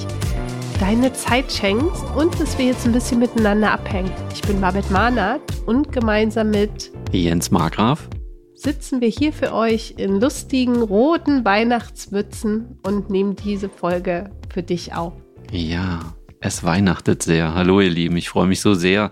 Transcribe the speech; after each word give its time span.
deine 0.79 1.11
Zeit 1.13 1.51
schenkst 1.51 2.03
und 2.15 2.39
dass 2.39 2.59
wir 2.59 2.67
jetzt 2.67 2.85
ein 2.85 2.91
bisschen 2.91 3.17
miteinander 3.17 3.71
abhängen. 3.71 4.11
Ich 4.35 4.43
bin 4.43 4.61
Babette 4.61 4.93
Mahnert 4.93 5.41
und 5.65 5.91
gemeinsam 5.91 6.51
mit 6.51 6.91
Jens 7.11 7.49
Margraf 7.49 8.07
sitzen 8.53 9.01
wir 9.01 9.09
hier 9.09 9.33
für 9.33 9.51
euch 9.51 9.95
in 9.97 10.21
lustigen 10.21 10.83
roten 10.83 11.43
Weihnachtsmützen 11.43 12.77
und 12.85 13.09
nehmen 13.09 13.35
diese 13.35 13.67
Folge 13.67 14.29
für 14.53 14.61
dich 14.61 14.93
auf. 14.93 15.13
Ja, 15.51 16.13
es 16.41 16.63
weihnachtet 16.63 17.23
sehr. 17.23 17.53
Hallo 17.53 17.81
ihr 17.81 17.89
Lieben, 17.89 18.17
ich 18.17 18.29
freue 18.29 18.47
mich 18.47 18.61
so 18.61 18.73
sehr, 18.73 19.11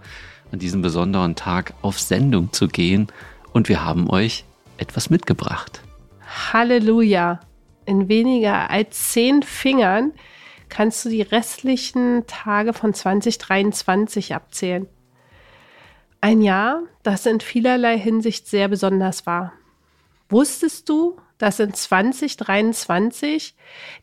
an 0.52 0.60
diesem 0.60 0.82
besonderen 0.82 1.36
Tag 1.36 1.74
auf 1.82 2.00
Sendung 2.00 2.54
zu 2.54 2.68
gehen 2.68 3.08
und 3.54 3.70
wir 3.70 3.84
haben 3.84 4.10
euch 4.10 4.46
etwas 4.78 5.10
mitgebracht. 5.10 5.82
Halleluja! 6.54 7.40
In 7.86 8.10
weniger 8.10 8.70
als 8.70 9.12
zehn 9.12 9.44
Fingern 9.44 10.14
kannst 10.70 11.06
du 11.06 11.10
die 11.10 11.22
restlichen 11.22 12.26
Tage 12.28 12.74
von 12.74 12.94
2023 12.94 14.36
abzählen. 14.36 14.88
Ein 16.20 16.42
Jahr, 16.42 16.82
das 17.04 17.26
in 17.26 17.40
vielerlei 17.40 17.98
Hinsicht 17.98 18.48
sehr 18.48 18.68
besonders 18.68 19.26
war. 19.26 19.54
Wusstest 20.30 20.90
du, 20.90 21.18
dass 21.38 21.60
in 21.60 21.74
2023 21.74 23.56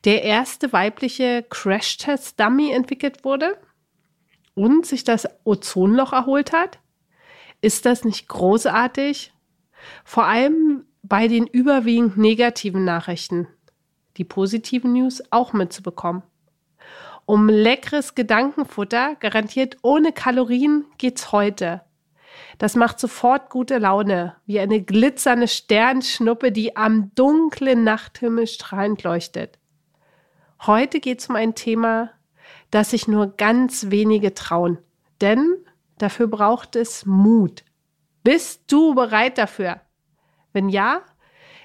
der 0.04 0.22
erste 0.22 0.72
weibliche 0.72 1.44
Crash-Test-Dummy 1.48 2.70
entwickelt 2.70 3.24
wurde 3.24 3.58
und 4.54 4.86
sich 4.86 5.04
das 5.04 5.28
Ozonloch 5.44 6.12
erholt 6.12 6.52
hat? 6.52 6.78
Ist 7.60 7.86
das 7.86 8.04
nicht 8.04 8.28
großartig? 8.28 9.32
Vor 10.04 10.24
allem 10.24 10.84
bei 11.02 11.28
den 11.28 11.46
überwiegend 11.46 12.16
negativen 12.16 12.84
Nachrichten. 12.84 13.48
Die 14.16 14.24
positiven 14.24 14.92
News 14.92 15.22
auch 15.30 15.52
mitzubekommen. 15.52 16.22
Um 17.26 17.48
leckeres 17.48 18.14
Gedankenfutter, 18.14 19.16
garantiert 19.16 19.78
ohne 19.82 20.12
Kalorien, 20.12 20.84
geht's 20.98 21.32
heute. 21.32 21.80
Das 22.58 22.76
macht 22.76 23.00
sofort 23.00 23.50
gute 23.50 23.78
Laune, 23.78 24.36
wie 24.46 24.60
eine 24.60 24.80
glitzernde 24.82 25.48
Sternschnuppe, 25.48 26.52
die 26.52 26.76
am 26.76 27.12
dunklen 27.14 27.84
Nachthimmel 27.84 28.46
strahlend 28.46 29.02
leuchtet. 29.02 29.58
Heute 30.66 31.00
geht 31.00 31.20
es 31.20 31.28
um 31.28 31.36
ein 31.36 31.54
Thema, 31.54 32.10
das 32.70 32.90
sich 32.90 33.08
nur 33.08 33.36
ganz 33.36 33.90
wenige 33.90 34.34
trauen, 34.34 34.78
denn 35.20 35.56
dafür 35.98 36.26
braucht 36.26 36.76
es 36.76 37.06
Mut. 37.06 37.64
Bist 38.22 38.62
du 38.68 38.94
bereit 38.94 39.36
dafür? 39.36 39.80
Wenn 40.52 40.68
ja, 40.68 41.02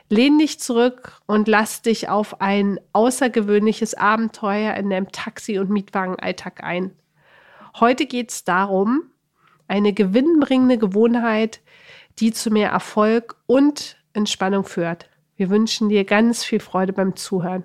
lehn 0.09 0.39
dich 0.39 0.59
zurück 0.59 1.21
und 1.27 1.47
lass 1.47 1.81
dich 1.81 2.09
auf 2.09 2.41
ein 2.41 2.79
außergewöhnliches 2.93 3.93
Abenteuer 3.93 4.73
in 4.73 4.89
deinem 4.89 5.11
Taxi- 5.11 5.59
und 5.59 5.69
Mietwagenalltag 5.69 6.63
ein. 6.63 6.91
Heute 7.79 8.07
geht 8.07 8.31
es 8.31 8.43
darum, 8.43 9.03
eine 9.69 9.93
gewinnbringende 9.93 10.77
Gewohnheit, 10.77 11.61
die 12.19 12.33
zu 12.33 12.51
mehr 12.51 12.71
Erfolg 12.71 13.37
und 13.45 13.97
Entspannung 14.13 14.65
führt. 14.65 15.09
Wir 15.35 15.49
wünschen 15.49 15.87
dir 15.87 16.03
ganz 16.03 16.43
viel 16.43 16.59
Freude 16.59 16.91
beim 16.91 17.15
Zuhören. 17.15 17.63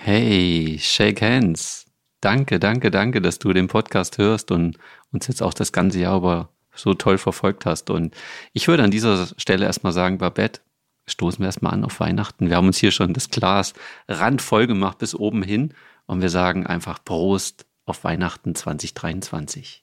Hey, 0.00 0.78
shake 0.80 1.22
hands. 1.22 1.86
Danke, 2.20 2.58
danke, 2.58 2.90
danke, 2.90 3.20
dass 3.20 3.38
du 3.38 3.52
den 3.52 3.68
Podcast 3.68 4.18
hörst 4.18 4.50
und 4.50 4.78
uns 5.12 5.28
jetzt 5.28 5.42
auch 5.42 5.54
das 5.54 5.72
ganze 5.72 6.00
Jahr 6.00 6.16
über 6.16 6.48
so 6.74 6.94
toll 6.94 7.18
verfolgt 7.18 7.66
hast. 7.66 7.90
Und 7.90 8.14
ich 8.52 8.66
würde 8.68 8.82
an 8.82 8.90
dieser 8.90 9.28
Stelle 9.36 9.66
erstmal 9.66 9.92
sagen, 9.92 10.18
Babette, 10.18 10.60
stoßen 11.06 11.40
wir 11.40 11.46
erstmal 11.46 11.74
an 11.74 11.84
auf 11.84 12.00
Weihnachten. 12.00 12.48
Wir 12.48 12.56
haben 12.56 12.68
uns 12.68 12.78
hier 12.78 12.92
schon 12.92 13.12
das 13.12 13.28
Glas 13.28 13.74
randvoll 14.08 14.66
gemacht 14.66 14.98
bis 14.98 15.14
oben 15.14 15.42
hin 15.42 15.74
und 16.06 16.22
wir 16.22 16.30
sagen 16.30 16.66
einfach 16.66 17.04
Prost 17.04 17.66
auf 17.84 18.04
Weihnachten 18.04 18.54
2023. 18.54 19.81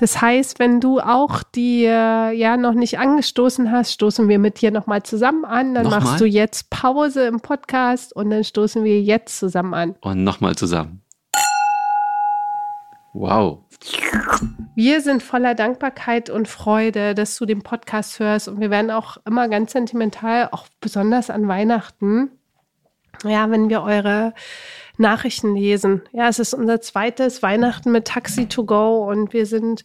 Das 0.00 0.22
heißt, 0.22 0.60
wenn 0.60 0.80
du 0.80 1.00
auch 1.00 1.42
die 1.42 1.84
äh, 1.84 2.32
ja 2.32 2.56
noch 2.56 2.74
nicht 2.74 3.00
angestoßen 3.00 3.72
hast, 3.72 3.92
stoßen 3.92 4.28
wir 4.28 4.38
mit 4.38 4.60
dir 4.60 4.70
nochmal 4.70 5.02
zusammen 5.02 5.44
an. 5.44 5.74
Dann 5.74 5.84
nochmal? 5.84 6.00
machst 6.00 6.20
du 6.20 6.24
jetzt 6.24 6.70
Pause 6.70 7.26
im 7.26 7.40
Podcast 7.40 8.14
und 8.14 8.30
dann 8.30 8.44
stoßen 8.44 8.84
wir 8.84 9.02
jetzt 9.02 9.38
zusammen 9.38 9.74
an. 9.74 9.96
Und 10.00 10.22
nochmal 10.22 10.54
zusammen. 10.54 11.02
Wow. 13.12 13.64
Wir 14.76 15.00
sind 15.00 15.24
voller 15.24 15.56
Dankbarkeit 15.56 16.30
und 16.30 16.46
Freude, 16.46 17.16
dass 17.16 17.36
du 17.36 17.46
den 17.46 17.62
Podcast 17.62 18.20
hörst. 18.20 18.46
Und 18.46 18.60
wir 18.60 18.70
werden 18.70 18.92
auch 18.92 19.16
immer 19.26 19.48
ganz 19.48 19.72
sentimental, 19.72 20.50
auch 20.52 20.66
besonders 20.80 21.28
an 21.28 21.48
Weihnachten, 21.48 22.30
ja, 23.24 23.50
wenn 23.50 23.68
wir 23.68 23.82
eure 23.82 24.34
Nachrichten 24.96 25.54
lesen. 25.54 26.02
Ja, 26.12 26.28
es 26.28 26.38
ist 26.38 26.54
unser 26.54 26.80
zweites 26.80 27.42
Weihnachten 27.42 27.92
mit 27.92 28.06
Taxi 28.06 28.46
to 28.46 28.64
Go 28.64 29.08
und 29.08 29.32
wir 29.32 29.46
sind 29.46 29.84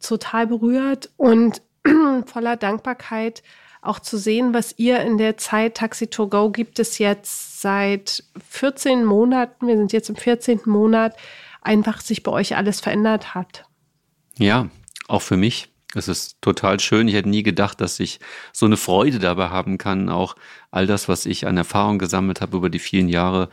total 0.00 0.46
berührt 0.46 1.10
und 1.16 1.62
voller 2.26 2.56
Dankbarkeit 2.56 3.42
auch 3.80 3.98
zu 3.98 4.16
sehen, 4.16 4.54
was 4.54 4.78
ihr 4.78 5.00
in 5.00 5.18
der 5.18 5.36
Zeit 5.36 5.76
Taxi 5.76 6.06
to 6.06 6.28
Go 6.28 6.50
gibt 6.50 6.78
es 6.78 6.98
jetzt 6.98 7.60
seit 7.60 8.22
14 8.48 9.04
Monaten, 9.04 9.66
wir 9.66 9.76
sind 9.76 9.92
jetzt 9.92 10.08
im 10.08 10.16
14. 10.16 10.60
Monat, 10.66 11.16
einfach 11.62 12.00
sich 12.00 12.22
bei 12.22 12.30
euch 12.30 12.56
alles 12.56 12.80
verändert 12.80 13.34
hat. 13.34 13.64
Ja, 14.38 14.68
auch 15.08 15.22
für 15.22 15.36
mich. 15.36 15.71
Es 15.94 16.08
ist 16.08 16.36
total 16.40 16.80
schön. 16.80 17.08
Ich 17.08 17.14
hätte 17.14 17.28
nie 17.28 17.42
gedacht, 17.42 17.80
dass 17.80 18.00
ich 18.00 18.18
so 18.52 18.66
eine 18.66 18.76
Freude 18.76 19.18
dabei 19.18 19.48
haben 19.48 19.78
kann, 19.78 20.08
auch 20.08 20.36
all 20.70 20.86
das, 20.86 21.08
was 21.08 21.26
ich 21.26 21.46
an 21.46 21.56
Erfahrung 21.56 21.98
gesammelt 21.98 22.40
habe 22.40 22.56
über 22.56 22.70
die 22.70 22.78
vielen 22.78 23.08
Jahre, 23.08 23.48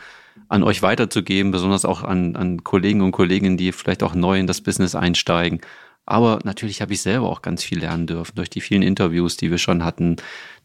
an 0.48 0.64
euch 0.64 0.82
weiterzugeben, 0.82 1.52
besonders 1.52 1.84
auch 1.84 2.02
an, 2.04 2.36
an 2.36 2.64
Kollegen 2.64 3.02
und 3.02 3.12
Kolleginnen, 3.12 3.58
die 3.58 3.72
vielleicht 3.72 4.04
auch 4.04 4.16
neu 4.16 4.40
in 4.40 4.48
das 4.48 4.62
Business 4.62 4.96
einsteigen. 4.96 5.60
Aber 6.06 6.40
natürlich 6.44 6.82
habe 6.82 6.94
ich 6.94 7.04
selber 7.04 7.30
auch 7.30 7.44
ganz 7.44 7.64
viel 7.64 7.80
lernen 7.80 8.08
dürfen 8.08 8.36
durch 8.36 8.50
die 8.50 8.62
vielen 8.62 8.82
Interviews, 8.82 9.38
die 9.38 9.52
wir 9.52 9.60
schon 9.60 9.84
hatten, 9.84 10.16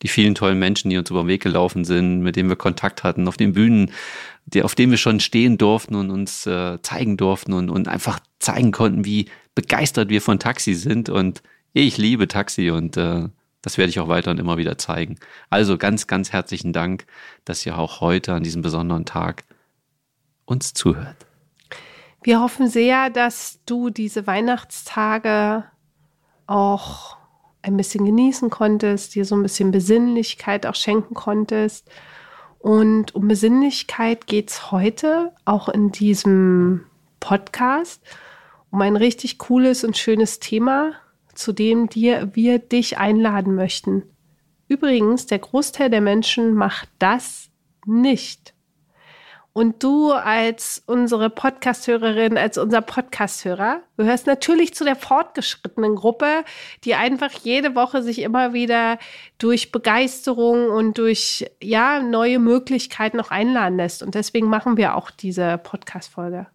die 0.03 0.09
vielen 0.09 0.35
tollen 0.35 0.59
Menschen, 0.59 0.89
die 0.89 0.97
uns 0.97 1.11
über 1.11 1.23
den 1.23 1.29
Weg 1.29 1.43
gelaufen 1.43 1.85
sind, 1.85 2.23
mit 2.23 2.37
denen 2.37 2.49
wir 2.49 2.56
Kontakt 2.56 3.05
hatten, 3.05 3.29
auf 3.29 3.37
den 3.37 3.53
Bühnen, 3.53 3.91
die, 4.47 4.62
auf 4.62 4.75
denen 4.75 4.93
wir 4.93 4.99
schon 4.99 5.21
stehen 5.21 5.59
durften 5.59 5.97
und 5.97 6.11
uns 6.11 6.47
äh, 6.47 6.81
zeigen 6.81 7.19
durften 7.19 7.53
und, 7.53 7.69
und 7.69 7.89
einfach 7.89 8.21
zeigen 8.39 8.73
konnten, 8.73 9.05
wie 9.05 9.27
begeistert 9.55 10.09
wir 10.09 10.23
von 10.23 10.39
Taxi 10.39 10.73
sind. 10.73 11.11
Und 11.11 11.43
ich 11.83 11.99
liebe 11.99 12.29
Taxi 12.29 12.71
und 12.71 12.97
äh, 12.97 13.29
das 13.62 13.79
werde 13.79 13.91
ich 13.91 13.99
auch 13.99 14.09
weiterhin 14.09 14.39
immer 14.39 14.59
wieder 14.59 14.79
zeigen. 14.79 15.19
Also 15.51 15.79
ganz, 15.79 16.07
ganz 16.07 16.33
herzlichen 16.33 16.73
Dank, 16.73 17.07
dass 17.45 17.65
ihr 17.65 17.79
auch 17.79 18.01
heute 18.01 18.35
an 18.35 18.43
diesem 18.43 18.62
besonderen 18.62 19.05
Tag 19.05 19.45
uns 20.45 20.75
zuhört. 20.75 21.17
Wir 22.23 22.41
hoffen 22.41 22.69
sehr, 22.69 23.11
dass 23.11 23.61
du 23.67 23.91
diese 23.91 24.27
Weihnachtstage 24.27 25.65
auch 26.47 27.17
ein 27.62 27.77
bisschen 27.77 28.05
genießen 28.05 28.51
konntest, 28.51 29.15
dir 29.15 29.25
so 29.25 29.35
ein 29.35 29.43
bisschen 29.43 29.71
Besinnlichkeit 29.71 30.67
auch 30.67 30.75
schenken 30.75 31.15
konntest. 31.15 31.91
Und 32.59 33.15
um 33.15 33.29
Besinnlichkeit 33.29 34.27
geht 34.27 34.51
es 34.51 34.71
heute 34.71 35.33
auch 35.45 35.69
in 35.69 35.91
diesem 35.91 36.87
Podcast 37.21 38.03
um 38.71 38.83
ein 38.83 38.97
richtig 38.97 39.39
cooles 39.39 39.85
und 39.85 39.97
schönes 39.97 40.41
Thema, 40.41 40.95
zu 41.34 41.53
dem 41.53 41.89
dir, 41.89 42.31
wir 42.34 42.59
dich 42.59 42.99
einladen 42.99 43.55
möchten. 43.55 44.03
Übrigens, 44.69 45.27
der 45.27 45.39
Großteil 45.39 45.91
der 45.91 46.00
Menschen 46.00 46.55
macht 46.55 46.89
das 46.99 47.50
nicht. 47.87 48.55
Und 49.56 49.84
du 49.84 50.11
als 50.11 50.82
unsere 50.87 51.31
Podcasthörerin, 51.31 52.37
als 52.37 52.59
unser 52.59 52.82
Podcasthörer, 52.82 53.82
gehörst 53.97 54.26
natürlich 54.26 54.75
zu 54.75 54.82
der 54.82 54.97
fortgeschrittenen 54.97 55.94
Gruppe, 55.94 56.44
die 56.82 56.97
einfach 56.97 57.31
jede 57.31 57.76
Woche 57.76 58.03
sich 58.03 58.19
immer 58.23 58.53
wieder 58.53 58.99
durch 59.38 59.70
Begeisterung 59.70 60.70
und 60.70 60.99
durch 60.99 61.49
ja 61.62 62.00
neue 62.00 62.41
Möglichkeiten 62.41 63.17
noch 63.17 63.31
einladen 63.31 63.76
lässt. 63.76 64.03
Und 64.03 64.17
deswegen 64.17 64.49
machen 64.49 64.76
wir 64.76 64.97
auch 64.97 65.12
diese 65.12 65.56
Podcast-Folge. 65.59 66.49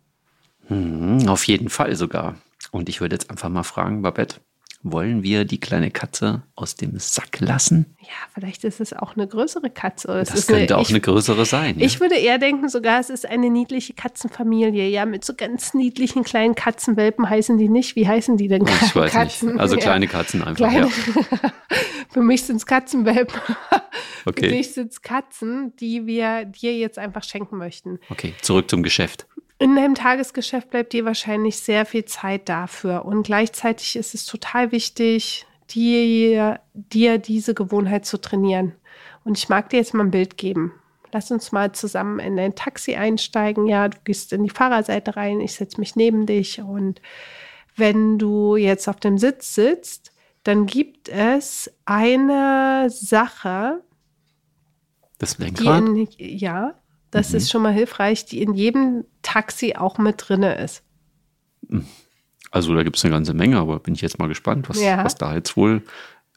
Hm, 0.68 1.26
auf 1.30 1.48
jeden 1.48 1.70
Fall 1.70 1.96
sogar. 1.96 2.36
Und 2.72 2.90
ich 2.90 3.00
würde 3.00 3.16
jetzt 3.16 3.30
einfach 3.30 3.48
mal 3.48 3.64
fragen, 3.64 4.02
Babette, 4.02 4.42
wollen 4.82 5.24
wir 5.24 5.44
die 5.44 5.60
kleine 5.60 5.92
Katze 5.92 6.44
aus 6.56 6.76
dem 6.76 6.98
Sack 7.00 7.40
lassen? 7.42 7.86
Ja, 8.00 8.08
vielleicht 8.34 8.64
ist 8.64 8.80
es 8.80 8.94
auch 8.94 9.16
eine 9.16 9.28
größere 9.28 9.70
Katze. 9.70 10.08
das 10.08 10.48
könnte 10.48 10.74
eine, 10.74 10.78
auch 10.78 10.88
ich, 10.88 10.90
eine 10.90 11.02
größere 11.02 11.46
sein. 11.46 11.76
Ich 11.80 11.96
ja. 11.96 12.00
würde 12.00 12.16
eher 12.16 12.38
denken, 12.38 12.70
sogar 12.70 13.00
es 13.00 13.10
ist 13.10 13.26
eine 13.26 13.50
niedliche 13.50 13.94
Katzenfamilie, 13.94 14.88
ja, 14.88 15.06
mit 15.06 15.26
so 15.26 15.34
ganz 15.34 15.74
niedlichen 15.74 16.24
kleinen 16.24 16.56
Katzenwelpen 16.56 17.30
heißen 17.30 17.58
die 17.58 17.68
nicht. 17.68 17.96
Wie 17.98 18.08
heißen 18.08 18.38
die 18.38 18.48
denn? 18.48 18.66
Ich 18.66 18.96
weiß 18.96 19.12
Katzen? 19.12 19.50
nicht. 19.50 19.60
Also 19.60 19.76
kleine 19.76 20.06
ja. 20.06 20.12
Katzen 20.12 20.44
einfach, 20.44 20.70
kleine. 20.70 20.88
ja. 20.88 21.52
Für 22.12 22.22
mich 22.22 22.44
sind 22.44 22.58
es 22.58 22.66
Katzenwelpen. 22.66 23.40
Okay. 24.26 24.50
Für 24.50 24.56
mich 24.56 24.74
sind 24.74 24.92
es 24.92 25.02
Katzen, 25.02 25.74
die 25.78 26.06
wir 26.06 26.46
dir 26.46 26.78
jetzt 26.78 27.00
einfach 27.00 27.24
schenken 27.24 27.58
möchten. 27.58 28.00
Okay, 28.10 28.34
zurück 28.42 28.70
zum 28.70 28.84
Geschäft. 28.84 29.28
In 29.60 29.76
deinem 29.76 29.94
Tagesgeschäft 29.94 30.70
bleibt 30.70 30.94
dir 30.94 31.04
wahrscheinlich 31.04 31.58
sehr 31.58 31.86
viel 31.86 32.06
Zeit 32.06 32.48
dafür. 32.48 33.04
Und 33.04 33.24
gleichzeitig 33.24 33.98
ist 33.98 34.16
es 34.16 34.26
total 34.26 34.72
wichtig, 34.72 35.46
dir, 35.70 36.62
dir 36.74 37.18
diese 37.18 37.54
Gewohnheit 37.54 38.06
zu 38.06 38.20
trainieren. 38.20 38.74
Und 39.26 39.38
ich 39.38 39.50
mag 39.50 39.70
dir 39.70 39.78
jetzt 39.78 39.94
mal 39.94 40.06
ein 40.06 40.12
Bild 40.12 40.38
geben. 40.38 40.72
Lass 41.12 41.30
uns 41.30 41.52
mal 41.52 41.74
zusammen 41.74 42.20
in 42.20 42.40
ein 42.40 42.56
Taxi 42.56 42.96
einsteigen. 42.96 43.68
Ja, 43.68 43.90
du 43.90 43.98
gehst 44.06 44.32
in 44.32 44.44
die 44.44 44.50
Fahrerseite 44.50 45.18
rein, 45.18 45.42
ich 45.42 45.56
setze 45.56 45.80
mich 45.80 45.98
neben 45.98 46.26
dich. 46.26 46.62
Und 46.62 47.02
wenn 47.76 48.18
du 48.18 48.56
jetzt 48.56 48.88
auf 48.88 49.02
dem 49.02 49.18
Sitz 49.18 49.56
sitzt, 49.56 50.14
dann 50.44 50.68
gibt 50.68 51.10
es 51.10 51.70
eine 51.84 52.88
Sache. 52.90 53.84
Das 55.18 55.38
Lenkrad? 55.38 55.84
In, 55.84 56.08
ja, 56.18 56.76
das 57.12 57.32
mhm. 57.32 57.38
ist 57.38 57.52
schon 57.52 57.62
mal 57.62 57.74
hilfreich, 57.74 58.26
die 58.26 58.42
in 58.42 58.54
jedem 58.54 59.06
Taxi 59.22 59.76
auch 59.78 59.98
mit 59.98 60.16
drin 60.28 60.44
ist. 60.44 60.84
Also 62.52 62.74
da 62.74 62.84
gibt 62.84 62.98
es 62.98 63.06
eine 63.06 63.14
ganze 63.14 63.34
Menge, 63.34 63.58
aber 63.58 63.80
bin 63.80 63.94
ich 63.94 64.02
jetzt 64.02 64.20
mal 64.20 64.28
gespannt, 64.28 64.70
was, 64.70 64.82
ja. 64.82 65.04
was 65.04 65.16
da 65.16 65.36
jetzt 65.36 65.56
wohl 65.56 65.84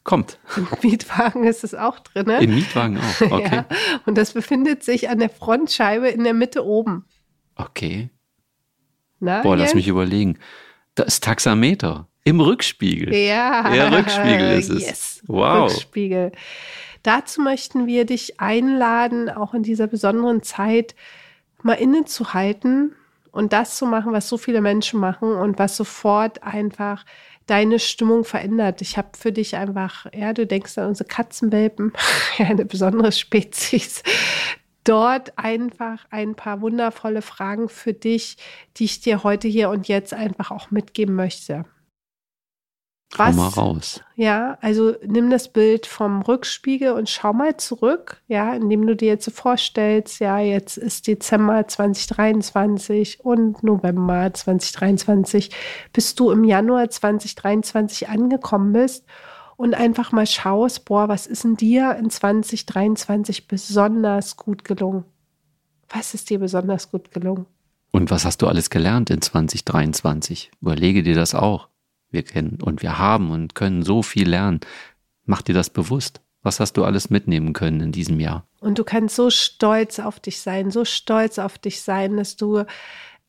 kommt. 0.03 0.39
Im 0.57 0.67
Mietwagen 0.89 1.43
ist 1.43 1.63
es 1.63 1.73
auch 1.73 1.99
drin. 1.99 2.27
Ne? 2.27 2.43
Im 2.43 2.55
Mietwagen 2.55 2.97
auch, 2.97 3.21
okay. 3.31 3.55
ja, 3.55 3.65
und 4.05 4.17
das 4.17 4.33
befindet 4.33 4.83
sich 4.83 5.09
an 5.09 5.19
der 5.19 5.29
Frontscheibe 5.29 6.09
in 6.09 6.23
der 6.23 6.33
Mitte 6.33 6.65
oben. 6.65 7.05
Okay. 7.55 8.09
Na, 9.19 9.41
Boah, 9.41 9.55
lass 9.55 9.73
mich 9.73 9.87
überlegen. 9.87 10.37
Das 10.95 11.19
Taxameter 11.19 12.07
im 12.23 12.39
Rückspiegel. 12.39 13.13
Ja. 13.13 13.69
Der 13.71 13.91
Rückspiegel 13.91 14.57
ist 14.57 14.69
es. 14.69 14.85
Yes. 14.85 15.23
Wow. 15.27 15.71
Rückspiegel. 15.71 16.31
Dazu 17.03 17.41
möchten 17.41 17.85
wir 17.85 18.05
dich 18.05 18.39
einladen, 18.39 19.29
auch 19.29 19.53
in 19.53 19.63
dieser 19.63 19.87
besonderen 19.87 20.41
Zeit 20.41 20.95
mal 21.61 21.73
innezuhalten 21.73 22.95
und 23.31 23.51
das 23.51 23.75
zu 23.77 23.85
machen, 23.85 24.13
was 24.13 24.29
so 24.29 24.37
viele 24.37 24.61
Menschen 24.61 24.99
machen 24.99 25.33
und 25.33 25.59
was 25.59 25.75
sofort 25.75 26.43
einfach 26.43 27.05
deine 27.45 27.79
Stimmung 27.79 28.23
verändert. 28.23 28.81
Ich 28.81 28.97
habe 28.97 29.09
für 29.17 29.31
dich 29.31 29.55
einfach, 29.55 30.05
ja, 30.13 30.33
du 30.33 30.47
denkst 30.47 30.77
an 30.77 30.87
unsere 30.87 31.07
Katzenwelpen, 31.07 31.91
eine 32.37 32.65
besondere 32.65 33.11
Spezies. 33.11 34.03
Dort 34.85 35.37
einfach 35.37 36.05
ein 36.09 36.35
paar 36.35 36.61
wundervolle 36.61 37.21
Fragen 37.21 37.69
für 37.69 37.93
dich, 37.93 38.37
die 38.77 38.85
ich 38.85 39.01
dir 39.01 39.23
heute 39.23 39.47
hier 39.47 39.69
und 39.69 39.87
jetzt 39.87 40.13
einfach 40.13 40.51
auch 40.51 40.71
mitgeben 40.71 41.15
möchte. 41.15 41.65
Was, 43.15 43.35
Komm 43.35 43.35
mal 43.35 43.49
raus. 43.49 44.01
Ja, 44.15 44.57
also 44.61 44.95
nimm 45.05 45.29
das 45.29 45.47
Bild 45.47 45.85
vom 45.85 46.21
Rückspiegel 46.23 46.93
und 46.93 47.09
schau 47.09 47.31
mal 47.31 47.57
zurück, 47.57 48.21
ja, 48.27 48.55
indem 48.55 48.87
du 48.87 48.95
dir 48.95 49.09
jetzt 49.09 49.25
so 49.25 49.31
vorstellst, 49.31 50.19
ja, 50.19 50.39
jetzt 50.39 50.77
ist 50.77 51.05
Dezember 51.05 51.67
2023 51.67 53.19
und 53.23 53.61
November 53.61 54.33
2023, 54.33 55.51
bis 55.93 56.15
du 56.15 56.31
im 56.31 56.43
Januar 56.43 56.89
2023 56.89 58.09
angekommen 58.09 58.73
bist 58.73 59.05
und 59.57 59.75
einfach 59.75 60.11
mal 60.11 60.27
schaust, 60.27 60.85
boah, 60.85 61.07
was 61.07 61.27
ist 61.27 61.43
denn 61.43 61.55
dir 61.55 61.95
in 61.95 62.09
2023 62.09 63.47
besonders 63.47 64.37
gut 64.37 64.63
gelungen? 64.63 65.05
Was 65.89 66.13
ist 66.15 66.29
dir 66.29 66.39
besonders 66.39 66.89
gut 66.89 67.11
gelungen? 67.11 67.45
Und 67.91 68.09
was 68.09 68.25
hast 68.25 68.41
du 68.41 68.47
alles 68.47 68.71
gelernt 68.71 69.11
in 69.11 69.21
2023? 69.21 70.49
Überlege 70.59 71.03
dir 71.03 71.13
das 71.13 71.35
auch. 71.35 71.67
Wir 72.13 72.23
kennen 72.23 72.59
und 72.61 72.81
wir 72.81 72.97
haben 72.97 73.31
und 73.31 73.55
können 73.55 73.83
so 73.83 74.03
viel 74.03 74.29
lernen. 74.29 74.61
Mach 75.25 75.41
dir 75.41 75.53
das 75.53 75.69
bewusst. 75.69 76.21
Was 76.43 76.59
hast 76.59 76.73
du 76.73 76.83
alles 76.83 77.09
mitnehmen 77.09 77.53
können 77.53 77.79
in 77.79 77.91
diesem 77.91 78.19
Jahr? 78.19 78.45
Und 78.59 78.77
du 78.77 78.83
kannst 78.83 79.15
so 79.15 79.29
stolz 79.29 79.99
auf 79.99 80.19
dich 80.19 80.41
sein, 80.41 80.71
so 80.71 80.83
stolz 80.83 81.39
auf 81.39 81.57
dich 81.57 81.81
sein, 81.81 82.17
dass 82.17 82.35
du 82.35 82.63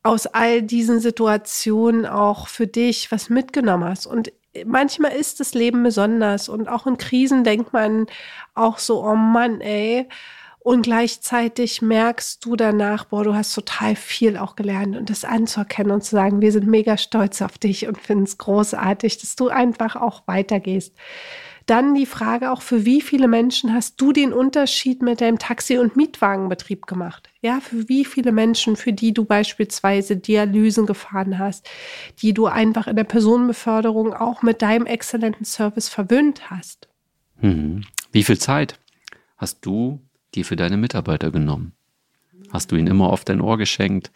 aus 0.03 0.27
all 0.27 0.63
diesen 0.63 1.01
Situationen 1.01 2.07
auch 2.07 2.49
für 2.49 2.67
dich 2.67 3.11
was 3.11 3.31
mitgenommen 3.31 3.85
hast. 3.85 4.07
Und 4.07 4.33
manchmal 4.67 5.13
ist 5.13 5.41
das 5.41 5.55
Leben 5.55 5.83
besonders 5.83 6.49
und 6.49 6.69
auch 6.69 6.87
in 6.87 6.99
Krisen 6.99 7.45
denkt 7.45 7.73
man 7.73 8.07
auch 8.55 8.79
so, 8.79 9.05
oh 9.05 9.15
Mann, 9.15 9.61
ey, 9.61 10.09
und 10.65 10.81
gleichzeitig 10.81 11.83
merkst 11.83 12.43
du 12.43 12.57
danach, 12.57 13.05
boah, 13.05 13.23
du 13.23 13.35
hast 13.35 13.55
total 13.55 13.95
viel 13.95 14.39
auch 14.39 14.57
gelernt 14.57 14.97
und 14.97 15.11
das 15.11 15.27
anzuerkennen 15.27 15.93
und 15.93 16.03
zu 16.03 16.13
sagen, 16.13 16.41
wir 16.41 16.53
sind 16.53 16.67
mega 16.67 16.97
stolz 16.97 17.43
auf 17.43 17.59
dich 17.59 17.87
und 17.87 18.01
finden 18.01 18.25
es 18.25 18.39
großartig, 18.39 19.19
dass 19.19 19.37
du 19.37 19.49
einfach 19.49 19.95
auch 19.95 20.23
weitergehst. 20.27 20.95
Dann 21.67 21.95
die 21.95 22.07
Frage 22.07 22.51
auch, 22.51 22.63
für 22.63 22.87
wie 22.87 23.03
viele 23.03 23.29
Menschen 23.29 23.75
hast 23.75 24.01
du 24.01 24.13
den 24.13 24.33
Unterschied 24.33 25.03
mit 25.03 25.21
deinem 25.21 25.39
Taxi- 25.39 25.77
und 25.77 25.97
Mietwagenbetrieb 25.97 26.87
gemacht? 26.87 27.29
Ja, 27.43 27.61
für 27.61 27.87
wie 27.91 28.07
viele 28.07 28.33
Menschen, 28.33 28.77
für 28.77 28.95
die 28.95 29.13
du 29.13 29.27
beispielsweise 29.27 30.17
Dialysen 30.17 30.87
gefahren 30.87 31.39
hast, 31.39 31.69
die 32.23 32.33
du 32.33 32.47
einfach 32.47 32.87
in 32.87 32.97
der 32.97 33.05
Personenbeförderung 33.05 34.15
auch 34.15 34.41
mit 34.41 34.63
deinem 34.63 34.87
exzellenten 34.87 35.45
Service 35.45 35.91
verwöhnt 35.91 36.51
hast? 36.51 36.89
Mhm. 37.43 37.83
Wie 38.13 38.25
viel 38.25 38.39
Zeit 38.39 38.79
hast 39.37 39.59
du 39.67 40.01
dir 40.35 40.45
für 40.45 40.57
deine 40.57 40.77
Mitarbeiter 40.77 41.31
genommen? 41.31 41.73
Hast 42.53 42.71
du 42.71 42.77
ihnen 42.77 42.89
immer 42.89 43.11
oft 43.11 43.29
dein 43.29 43.41
Ohr 43.41 43.59
geschenkt? 43.59 44.11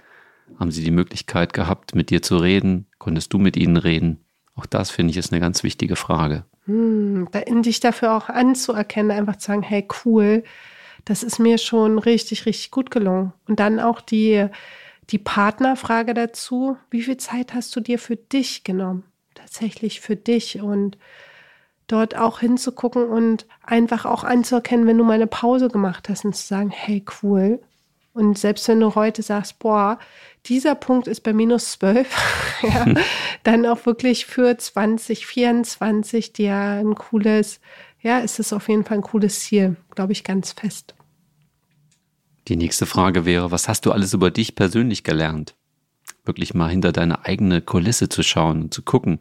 Haben 0.59 0.71
sie 0.71 0.85
die 0.85 0.91
Möglichkeit 0.91 1.53
gehabt, 1.53 1.95
mit 1.95 2.11
dir 2.11 2.23
zu 2.23 2.37
reden? 2.37 2.87
Konntest 2.99 3.33
du 3.33 3.39
mit 3.39 3.57
ihnen 3.57 3.77
reden? 3.77 4.25
Auch 4.55 4.67
das 4.67 4.91
finde 4.91 5.13
ich 5.13 5.17
ist 5.17 5.33
eine 5.33 5.41
ganz 5.41 5.63
wichtige 5.63 5.97
Frage. 5.97 6.45
Hm, 6.67 7.29
dich 7.63 7.81
dafür 7.81 8.13
auch 8.13 8.29
anzuerkennen, 8.29 9.11
einfach 9.11 9.37
zu 9.37 9.47
sagen, 9.47 9.63
hey, 9.63 9.87
cool, 10.05 10.45
das 11.05 11.23
ist 11.23 11.39
mir 11.39 11.59
schon 11.59 11.99
richtig, 11.99 12.45
richtig 12.45 12.71
gut 12.71 12.91
gelungen. 12.91 13.33
Und 13.47 13.61
dann 13.61 13.81
auch 13.81 14.01
die, 14.01 14.47
die 15.11 15.19
Partnerfrage 15.19 16.13
dazu, 16.13 16.77
wie 16.91 17.03
viel 17.03 17.17
Zeit 17.17 17.55
hast 17.55 17.75
du 17.75 17.81
dir 17.81 17.99
für 17.99 18.17
dich 18.17 18.65
genommen? 18.65 19.05
Tatsächlich 19.35 20.01
für 20.01 20.17
dich 20.17 20.61
und 20.61 20.99
dort 21.89 22.17
auch 22.17 22.41
hinzugucken 22.41 23.09
und 23.09 23.47
einfach 23.63 24.05
auch 24.05 24.23
anzuerkennen, 24.23 24.87
wenn 24.87 24.99
du 24.99 25.05
mal 25.05 25.15
eine 25.15 25.27
Pause 25.27 25.69
gemacht 25.69 26.09
hast 26.09 26.25
und 26.25 26.37
zu 26.37 26.47
sagen, 26.47 26.71
hey, 26.71 27.05
cool. 27.23 27.61
Und 28.13 28.39
selbst 28.39 28.69
wenn 28.69 28.81
du 28.81 28.95
heute 28.95 29.23
sagst, 29.23 29.59
boah, 29.59 29.99
dieser 30.47 30.75
Punkt 30.75 31.09
ist 31.09 31.21
bei 31.23 31.33
minus 31.33 31.73
zwölf, 31.73 32.09
ja, 32.63 32.87
dann 33.43 33.67
auch 33.67 33.87
wirklich 33.87 34.27
für 34.27 34.57
2024 34.57 36.33
dir 36.33 36.55
ein 36.55 36.95
cooles, 36.95 37.61
ja, 38.01 38.19
ist 38.19 38.39
es 38.39 38.53
auf 38.53 38.69
jeden 38.69 38.85
Fall 38.85 38.99
ein 38.99 39.03
cooles 39.03 39.41
Ziel, 39.41 39.77
glaube 39.95 40.13
ich, 40.13 40.25
ganz 40.25 40.53
fest. 40.53 40.95
Die 42.49 42.57
nächste 42.57 42.87
Frage 42.87 43.25
wäre, 43.25 43.51
was 43.51 43.69
hast 43.69 43.87
du 43.87 43.93
alles 43.93 44.15
über 44.15 44.31
dich 44.31 44.55
persönlich 44.55 45.05
gelernt? 45.05 45.55
Wirklich 46.25 46.55
mal 46.55 46.71
hinter 46.71 46.93
deine 46.93 47.25
eigene 47.25 47.61
Kulisse 47.61 48.09
zu 48.09 48.23
schauen 48.23 48.63
und 48.63 48.75
zu 48.75 48.83
gucken, 48.83 49.19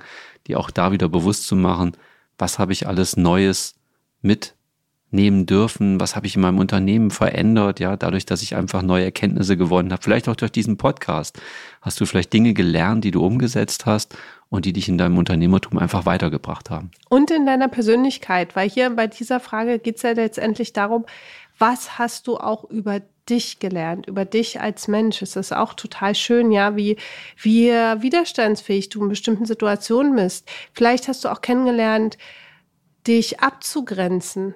die 0.47 0.55
auch 0.55 0.71
da 0.71 0.91
wieder 0.91 1.09
bewusst 1.09 1.45
zu 1.45 1.55
machen, 1.55 1.95
was 2.37 2.59
habe 2.59 2.73
ich 2.73 2.87
alles 2.87 3.17
Neues 3.17 3.75
mitnehmen 4.21 5.45
dürfen, 5.45 5.99
was 5.99 6.15
habe 6.15 6.27
ich 6.27 6.35
in 6.35 6.41
meinem 6.41 6.59
Unternehmen 6.59 7.11
verändert, 7.11 7.79
ja, 7.79 7.95
dadurch, 7.95 8.25
dass 8.25 8.41
ich 8.41 8.55
einfach 8.55 8.81
neue 8.81 9.05
Erkenntnisse 9.05 9.57
gewonnen 9.57 9.91
habe, 9.91 10.01
vielleicht 10.03 10.29
auch 10.29 10.35
durch 10.35 10.51
diesen 10.51 10.77
Podcast. 10.77 11.39
Hast 11.81 11.99
du 11.99 12.05
vielleicht 12.05 12.33
Dinge 12.33 12.53
gelernt, 12.53 13.03
die 13.03 13.11
du 13.11 13.25
umgesetzt 13.25 13.85
hast 13.85 14.17
und 14.49 14.65
die 14.65 14.73
dich 14.73 14.87
in 14.89 14.97
deinem 14.97 15.17
Unternehmertum 15.17 15.77
einfach 15.77 16.05
weitergebracht 16.05 16.69
haben? 16.69 16.91
Und 17.09 17.31
in 17.31 17.45
deiner 17.45 17.67
Persönlichkeit, 17.67 18.55
weil 18.55 18.69
hier 18.69 18.89
bei 18.91 19.07
dieser 19.07 19.39
Frage 19.39 19.79
geht 19.79 19.97
es 19.97 20.01
ja 20.03 20.11
letztendlich 20.11 20.73
darum, 20.73 21.05
was 21.57 21.97
hast 21.97 22.27
du 22.27 22.37
auch 22.37 22.63
über 22.65 23.01
dich 23.29 23.59
gelernt, 23.59 24.07
über 24.07 24.25
dich 24.25 24.61
als 24.61 24.87
Mensch. 24.87 25.21
Es 25.21 25.35
ist 25.35 25.53
auch 25.53 25.73
total 25.73 26.15
schön, 26.15 26.51
ja, 26.51 26.75
wie, 26.75 26.97
wie 27.37 27.69
widerstandsfähig 27.69 28.89
du 28.89 29.03
in 29.03 29.09
bestimmten 29.09 29.45
Situationen 29.45 30.15
bist. 30.15 30.49
Vielleicht 30.73 31.07
hast 31.07 31.23
du 31.25 31.29
auch 31.29 31.41
kennengelernt, 31.41 32.17
dich 33.07 33.39
abzugrenzen 33.39 34.55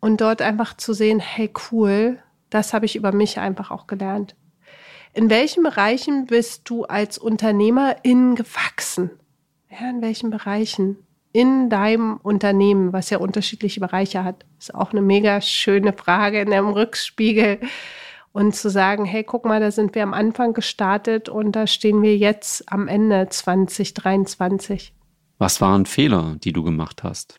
und 0.00 0.20
dort 0.20 0.42
einfach 0.42 0.76
zu 0.76 0.92
sehen, 0.92 1.20
hey, 1.20 1.50
cool, 1.70 2.18
das 2.50 2.72
habe 2.72 2.86
ich 2.86 2.96
über 2.96 3.12
mich 3.12 3.38
einfach 3.38 3.70
auch 3.70 3.86
gelernt. 3.86 4.34
In 5.14 5.30
welchen 5.30 5.62
Bereichen 5.62 6.26
bist 6.26 6.68
du 6.70 6.84
als 6.84 7.18
Unternehmerin 7.18 8.34
gewachsen? 8.34 9.10
Ja, 9.70 9.90
in 9.90 10.02
welchen 10.02 10.30
Bereichen? 10.30 10.98
In 11.32 11.70
deinem 11.70 12.16
Unternehmen, 12.16 12.92
was 12.92 13.10
ja 13.10 13.18
unterschiedliche 13.18 13.80
Bereiche 13.80 14.24
hat? 14.24 14.44
Ist 14.58 14.74
auch 14.74 14.92
eine 14.92 15.02
mega 15.02 15.40
schöne 15.40 15.92
Frage 15.92 16.40
in 16.40 16.52
einem 16.52 16.68
Rückspiegel. 16.68 17.60
Und 18.32 18.54
zu 18.54 18.70
sagen, 18.70 19.04
hey, 19.04 19.24
guck 19.24 19.46
mal, 19.46 19.58
da 19.58 19.70
sind 19.70 19.94
wir 19.94 20.02
am 20.02 20.14
Anfang 20.14 20.52
gestartet 20.52 21.28
und 21.28 21.52
da 21.52 21.66
stehen 21.66 22.02
wir 22.02 22.16
jetzt 22.16 22.70
am 22.70 22.86
Ende 22.86 23.28
2023. 23.28 24.92
Was 25.38 25.60
waren 25.60 25.86
Fehler, 25.86 26.36
die 26.44 26.52
du 26.52 26.62
gemacht 26.62 27.02
hast? 27.02 27.38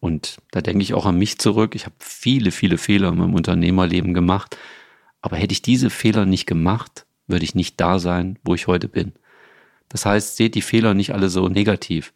Und 0.00 0.38
da 0.50 0.62
denke 0.62 0.82
ich 0.82 0.94
auch 0.94 1.06
an 1.06 1.18
mich 1.18 1.38
zurück. 1.38 1.74
Ich 1.74 1.84
habe 1.84 1.94
viele, 1.98 2.50
viele 2.50 2.78
Fehler 2.78 3.10
in 3.10 3.18
meinem 3.18 3.34
Unternehmerleben 3.34 4.14
gemacht. 4.14 4.56
Aber 5.20 5.36
hätte 5.36 5.52
ich 5.52 5.62
diese 5.62 5.90
Fehler 5.90 6.24
nicht 6.24 6.46
gemacht, 6.46 7.06
würde 7.26 7.44
ich 7.44 7.54
nicht 7.54 7.80
da 7.80 7.98
sein, 7.98 8.38
wo 8.42 8.54
ich 8.54 8.66
heute 8.66 8.88
bin. 8.88 9.12
Das 9.88 10.06
heißt, 10.06 10.36
seht 10.36 10.54
die 10.54 10.62
Fehler 10.62 10.94
nicht 10.94 11.12
alle 11.12 11.28
so 11.28 11.48
negativ. 11.48 12.12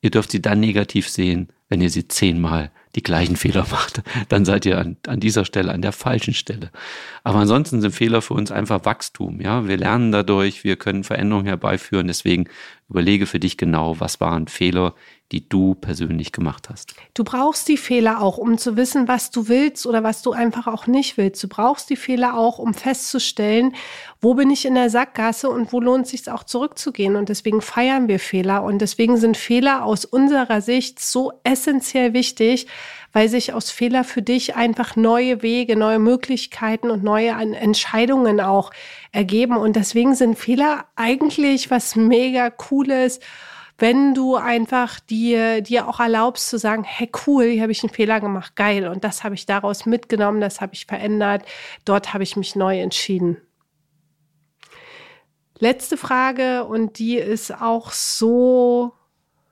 Ihr 0.00 0.10
dürft 0.10 0.30
sie 0.30 0.42
dann 0.42 0.60
negativ 0.60 1.08
sehen, 1.08 1.48
wenn 1.68 1.80
ihr 1.80 1.90
sie 1.90 2.08
zehnmal 2.08 2.70
die 2.98 3.02
gleichen 3.02 3.36
Fehler 3.36 3.64
macht, 3.70 4.02
dann 4.28 4.44
seid 4.44 4.66
ihr 4.66 4.78
an, 4.78 4.96
an 5.06 5.20
dieser 5.20 5.44
Stelle 5.44 5.72
an 5.72 5.82
der 5.82 5.92
falschen 5.92 6.34
Stelle. 6.34 6.70
Aber 7.22 7.38
ansonsten 7.38 7.80
sind 7.80 7.92
Fehler 7.92 8.22
für 8.22 8.34
uns 8.34 8.50
einfach 8.50 8.84
Wachstum. 8.84 9.40
Ja, 9.40 9.68
wir 9.68 9.76
lernen 9.76 10.10
dadurch, 10.10 10.64
wir 10.64 10.76
können 10.76 11.04
Veränderungen 11.04 11.46
herbeiführen. 11.46 12.08
Deswegen 12.08 12.48
überlege 12.88 13.26
für 13.26 13.38
dich 13.38 13.56
genau, 13.56 14.00
was 14.00 14.20
waren 14.20 14.48
Fehler, 14.48 14.94
die 15.30 15.46
du 15.46 15.74
persönlich 15.74 16.32
gemacht 16.32 16.70
hast. 16.70 16.94
Du 17.12 17.22
brauchst 17.22 17.68
die 17.68 17.76
Fehler 17.76 18.22
auch, 18.22 18.38
um 18.38 18.56
zu 18.56 18.76
wissen, 18.76 19.08
was 19.08 19.30
du 19.30 19.48
willst 19.48 19.86
oder 19.86 20.02
was 20.02 20.22
du 20.22 20.32
einfach 20.32 20.66
auch 20.66 20.86
nicht 20.86 21.18
willst. 21.18 21.42
Du 21.42 21.48
brauchst 21.48 21.90
die 21.90 21.96
Fehler 21.96 22.36
auch, 22.38 22.58
um 22.58 22.72
festzustellen, 22.72 23.74
wo 24.22 24.34
bin 24.34 24.50
ich 24.50 24.64
in 24.64 24.74
der 24.74 24.88
Sackgasse 24.88 25.50
und 25.50 25.72
wo 25.72 25.80
lohnt 25.80 26.06
es 26.06 26.12
sich 26.12 26.30
auch 26.30 26.44
zurückzugehen. 26.44 27.16
Und 27.16 27.28
deswegen 27.28 27.60
feiern 27.60 28.08
wir 28.08 28.18
Fehler. 28.18 28.62
Und 28.64 28.78
deswegen 28.78 29.18
sind 29.18 29.36
Fehler 29.36 29.84
aus 29.84 30.06
unserer 30.06 30.62
Sicht 30.62 30.98
so 30.98 31.32
essentiell 31.44 32.14
wichtig, 32.14 32.66
weil 33.12 33.28
sich 33.28 33.52
aus 33.52 33.70
Fehler 33.70 34.04
für 34.04 34.22
dich 34.22 34.56
einfach 34.56 34.96
neue 34.96 35.42
Wege, 35.42 35.76
neue 35.76 35.98
Möglichkeiten 35.98 36.90
und 36.90 37.02
neue 37.02 37.30
Entscheidungen 37.30 38.40
auch 38.40 38.70
ergeben. 39.12 39.56
Und 39.56 39.76
deswegen 39.76 40.14
sind 40.14 40.38
Fehler 40.38 40.84
eigentlich 40.96 41.70
was 41.70 41.96
mega 41.96 42.50
cooles 42.50 43.20
wenn 43.78 44.12
du 44.12 44.34
einfach 44.34 44.98
dir, 44.98 45.62
dir 45.62 45.88
auch 45.88 46.00
erlaubst 46.00 46.48
zu 46.50 46.58
sagen, 46.58 46.82
hey 46.82 47.10
cool, 47.26 47.44
hier 47.44 47.62
habe 47.62 47.72
ich 47.72 47.84
einen 47.84 47.94
Fehler 47.94 48.20
gemacht, 48.20 48.56
geil. 48.56 48.88
Und 48.88 49.04
das 49.04 49.22
habe 49.22 49.36
ich 49.36 49.46
daraus 49.46 49.86
mitgenommen, 49.86 50.40
das 50.40 50.60
habe 50.60 50.74
ich 50.74 50.86
verändert, 50.86 51.44
dort 51.84 52.12
habe 52.12 52.24
ich 52.24 52.36
mich 52.36 52.56
neu 52.56 52.80
entschieden. 52.80 53.36
Letzte 55.60 55.96
Frage 55.96 56.64
und 56.64 56.98
die 56.98 57.16
ist 57.16 57.52
auch 57.52 57.92
so 57.92 58.92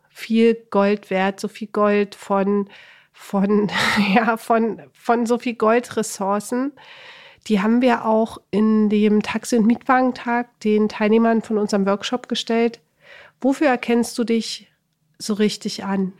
viel 0.09 0.55
Gold 0.71 1.11
wert, 1.11 1.39
so 1.39 1.47
viel 1.47 1.69
Gold 1.69 2.15
von, 2.17 2.69
von, 3.17 3.69
ja, 4.15 4.37
von, 4.37 4.83
von 4.93 5.27
so 5.27 5.39
viel 5.39 5.55
Goldressourcen. 5.55 6.73
Die 7.49 7.61
haben 7.61 7.81
wir 7.81 8.05
auch 8.05 8.39
in 8.51 8.89
dem 8.89 9.23
Taxi- 9.23 9.57
und 9.57 9.67
Mietwagentag 9.67 10.61
den 10.61 10.89
Teilnehmern 10.89 11.43
von 11.43 11.59
unserem 11.59 11.87
Workshop 11.87 12.29
gestellt. 12.29 12.81
Wofür 13.41 13.69
erkennst 13.69 14.19
du 14.19 14.25
dich 14.25 14.71
so 15.19 15.35
richtig 15.35 15.85
an? 15.85 16.13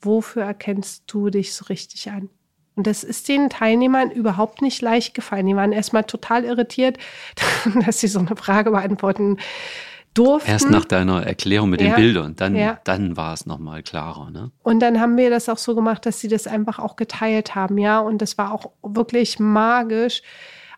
Wofür 0.00 0.42
erkennst 0.42 1.04
du 1.06 1.30
dich 1.30 1.54
so 1.54 1.66
richtig 1.66 2.10
an? 2.10 2.28
Und 2.76 2.86
das 2.86 3.04
ist 3.04 3.28
den 3.28 3.50
Teilnehmern 3.50 4.10
überhaupt 4.10 4.62
nicht 4.62 4.80
leicht 4.82 5.14
gefallen. 5.14 5.46
Die 5.46 5.56
waren 5.56 5.72
erstmal 5.72 6.04
total 6.04 6.44
irritiert, 6.44 6.98
dass 7.86 8.00
sie 8.00 8.08
so 8.08 8.18
eine 8.20 8.36
Frage 8.36 8.70
beantworten 8.70 9.38
durften. 10.14 10.50
Erst 10.50 10.70
nach 10.70 10.84
deiner 10.84 11.24
Erklärung 11.26 11.70
mit 11.70 11.80
ja, 11.80 11.88
den 11.88 11.96
Bildern, 11.96 12.36
dann, 12.36 12.56
ja. 12.56 12.80
dann 12.84 13.16
war 13.16 13.32
es 13.32 13.46
nochmal 13.46 13.82
klarer. 13.82 14.30
Ne? 14.30 14.50
Und 14.62 14.80
dann 14.80 15.00
haben 15.00 15.16
wir 15.16 15.30
das 15.30 15.48
auch 15.48 15.58
so 15.58 15.74
gemacht, 15.74 16.04
dass 16.06 16.20
sie 16.20 16.28
das 16.28 16.46
einfach 16.46 16.78
auch 16.78 16.96
geteilt 16.96 17.54
haben, 17.54 17.78
ja. 17.78 18.00
Und 18.00 18.22
das 18.22 18.38
war 18.38 18.52
auch 18.52 18.70
wirklich 18.82 19.38
magisch, 19.38 20.22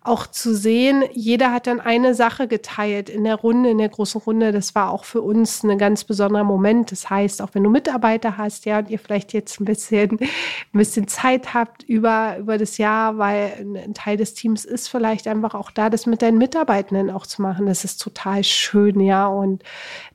auch 0.04 0.26
zu 0.26 0.54
sehen, 0.54 1.04
jeder 1.12 1.52
hat 1.52 1.68
dann 1.68 1.80
eine 1.80 2.14
Sache 2.14 2.48
geteilt 2.48 3.08
in 3.08 3.22
der 3.22 3.36
Runde, 3.36 3.70
in 3.70 3.78
der 3.78 3.88
großen 3.88 4.20
Runde. 4.20 4.50
Das 4.50 4.74
war 4.74 4.90
auch 4.90 5.04
für 5.04 5.22
uns 5.22 5.62
ein 5.62 5.78
ganz 5.78 6.02
besonderer 6.02 6.42
Moment. 6.42 6.90
Das 6.90 7.08
heißt, 7.08 7.40
auch 7.40 7.50
wenn 7.52 7.62
du 7.62 7.70
Mitarbeiter 7.70 8.36
hast, 8.36 8.64
ja, 8.66 8.78
und 8.78 8.90
ihr 8.90 8.98
vielleicht 8.98 9.32
jetzt 9.32 9.60
ein 9.60 9.64
bisschen, 9.64 10.18
ein 10.20 10.78
bisschen 10.78 11.06
Zeit 11.06 11.54
habt 11.54 11.84
über, 11.84 12.36
über 12.38 12.58
das 12.58 12.78
Jahr, 12.78 13.18
weil 13.18 13.52
ein 13.60 13.94
Teil 13.94 14.16
des 14.16 14.34
Teams 14.34 14.64
ist 14.64 14.88
vielleicht 14.88 15.28
einfach 15.28 15.54
auch 15.54 15.70
da, 15.70 15.88
das 15.88 16.06
mit 16.06 16.20
deinen 16.20 16.38
Mitarbeitenden 16.38 17.10
auch 17.10 17.26
zu 17.26 17.40
machen. 17.40 17.66
Das 17.66 17.84
ist 17.84 17.98
total 17.98 18.42
schön, 18.42 18.98
ja. 19.00 19.28
Und 19.28 19.62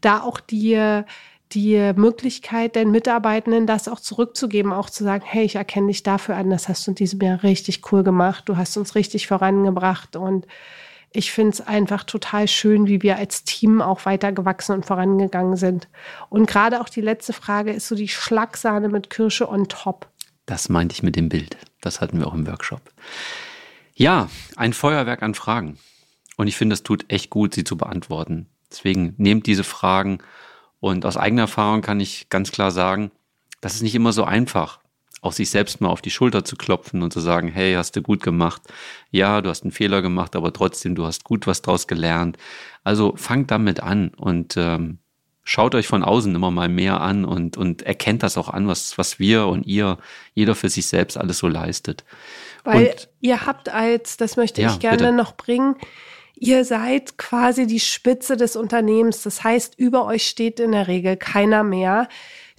da 0.01 0.21
auch 0.21 0.41
dir, 0.41 1.05
die 1.53 1.93
Möglichkeit, 1.95 2.75
den 2.75 2.91
Mitarbeitenden 2.91 3.67
das 3.67 3.87
auch 3.87 3.99
zurückzugeben, 3.99 4.73
auch 4.73 4.89
zu 4.89 5.03
sagen, 5.03 5.23
hey, 5.25 5.45
ich 5.45 5.55
erkenne 5.55 5.87
dich 5.87 6.03
dafür 6.03 6.35
an, 6.35 6.49
das 6.49 6.67
hast 6.67 6.85
du 6.85 6.91
in 6.91 6.95
diesem 6.95 7.21
Jahr 7.21 7.43
richtig 7.43 7.91
cool 7.91 8.03
gemacht, 8.03 8.43
du 8.47 8.57
hast 8.57 8.77
uns 8.77 8.95
richtig 8.95 9.27
vorangebracht 9.27 10.15
und 10.15 10.45
ich 11.13 11.31
finde 11.31 11.51
es 11.51 11.61
einfach 11.61 12.03
total 12.03 12.47
schön, 12.47 12.87
wie 12.87 13.01
wir 13.01 13.17
als 13.17 13.43
Team 13.43 13.81
auch 13.81 14.05
weitergewachsen 14.05 14.75
und 14.75 14.85
vorangegangen 14.85 15.55
sind. 15.55 15.87
Und 16.29 16.47
gerade 16.47 16.81
auch 16.81 16.89
die 16.89 17.01
letzte 17.01 17.33
Frage 17.33 17.71
ist 17.71 17.87
so 17.87 17.95
die 17.95 18.09
Schlagsahne 18.09 18.89
mit 18.89 19.09
Kirsche 19.09 19.49
on 19.49 19.69
top. 19.69 20.09
Das 20.45 20.69
meinte 20.69 20.93
ich 20.93 21.03
mit 21.03 21.15
dem 21.15 21.29
Bild. 21.29 21.57
Das 21.81 22.01
hatten 22.01 22.19
wir 22.19 22.27
auch 22.27 22.33
im 22.33 22.45
Workshop. 22.45 22.81
Ja, 23.95 24.29
ein 24.57 24.73
Feuerwerk 24.73 25.23
an 25.23 25.33
Fragen. 25.33 25.79
Und 26.35 26.47
ich 26.47 26.57
finde, 26.57 26.73
es 26.73 26.83
tut 26.83 27.05
echt 27.11 27.29
gut, 27.29 27.55
sie 27.55 27.63
zu 27.63 27.77
beantworten. 27.77 28.47
Deswegen 28.69 29.15
nehmt 29.17 29.47
diese 29.47 29.63
Fragen 29.63 30.19
und 30.79 31.05
aus 31.05 31.17
eigener 31.17 31.43
Erfahrung 31.43 31.81
kann 31.81 31.99
ich 31.99 32.29
ganz 32.29 32.51
klar 32.51 32.71
sagen, 32.71 33.11
das 33.61 33.75
ist 33.75 33.81
nicht 33.81 33.95
immer 33.95 34.13
so 34.13 34.23
einfach, 34.23 34.79
auch 35.21 35.33
sich 35.33 35.49
selbst 35.49 35.81
mal 35.81 35.89
auf 35.89 36.01
die 36.01 36.11
Schulter 36.11 36.45
zu 36.45 36.55
klopfen 36.55 37.01
und 37.01 37.11
zu 37.11 37.19
sagen, 37.19 37.49
hey, 37.49 37.73
hast 37.73 37.95
du 37.95 38.01
gut 38.01 38.21
gemacht. 38.21 38.61
Ja, 39.09 39.41
du 39.41 39.49
hast 39.49 39.63
einen 39.63 39.71
Fehler 39.71 40.01
gemacht, 40.01 40.35
aber 40.35 40.53
trotzdem, 40.53 40.95
du 40.95 41.05
hast 41.05 41.23
gut 41.23 41.47
was 41.47 41.61
draus 41.61 41.87
gelernt. 41.87 42.37
Also 42.83 43.13
fangt 43.15 43.49
damit 43.49 43.81
an 43.81 44.09
und 44.15 44.55
ähm, 44.57 44.99
schaut 45.43 45.73
euch 45.75 45.87
von 45.87 46.03
außen 46.03 46.35
immer 46.35 46.51
mal 46.51 46.69
mehr 46.69 47.01
an 47.01 47.25
und, 47.25 47.57
und 47.57 47.81
erkennt 47.81 48.21
das 48.21 48.37
auch 48.37 48.49
an, 48.49 48.67
was, 48.67 48.97
was 48.97 49.17
wir 49.17 49.47
und 49.47 49.65
ihr, 49.65 49.97
jeder 50.33 50.55
für 50.55 50.69
sich 50.69 50.87
selbst 50.87 51.17
alles 51.17 51.39
so 51.39 51.47
leistet. 51.47 52.03
Weil 52.63 52.87
und, 52.87 53.09
ihr 53.21 53.45
habt 53.45 53.69
als, 53.69 54.17
das 54.17 54.37
möchte 54.37 54.61
ich 54.61 54.79
gerne 54.79 54.97
bitte. 54.97 55.11
noch 55.13 55.35
bringen, 55.35 55.75
Ihr 56.39 56.65
seid 56.65 57.17
quasi 57.17 57.65
die 57.65 57.79
Spitze 57.79 58.37
des 58.37 58.55
Unternehmens. 58.55 59.23
Das 59.23 59.43
heißt, 59.43 59.79
über 59.79 60.05
euch 60.05 60.27
steht 60.27 60.59
in 60.59 60.71
der 60.71 60.87
Regel 60.87 61.17
keiner 61.17 61.63
mehr, 61.63 62.07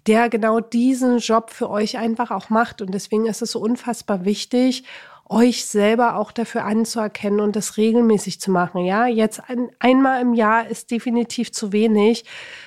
der 0.08 0.28
genau 0.28 0.58
diesen 0.58 1.18
Job 1.18 1.50
für 1.50 1.70
euch 1.70 1.96
einfach 1.96 2.32
auch 2.32 2.50
macht. 2.50 2.82
Und 2.82 2.92
deswegen 2.92 3.26
ist 3.26 3.40
es 3.40 3.52
so 3.52 3.60
unfassbar 3.60 4.24
wichtig, 4.24 4.82
euch 5.28 5.66
selber 5.66 6.16
auch 6.16 6.32
dafür 6.32 6.64
anzuerkennen 6.64 7.38
und 7.38 7.54
das 7.54 7.76
regelmäßig 7.76 8.40
zu 8.40 8.50
machen. 8.50 8.84
Ja, 8.84 9.06
jetzt 9.06 9.42
ein, 9.48 9.70
einmal 9.78 10.22
im 10.22 10.34
Jahr 10.34 10.66
ist 10.66 10.90
definitiv 10.90 11.52
zu 11.52 11.70
wenig, 11.70 12.24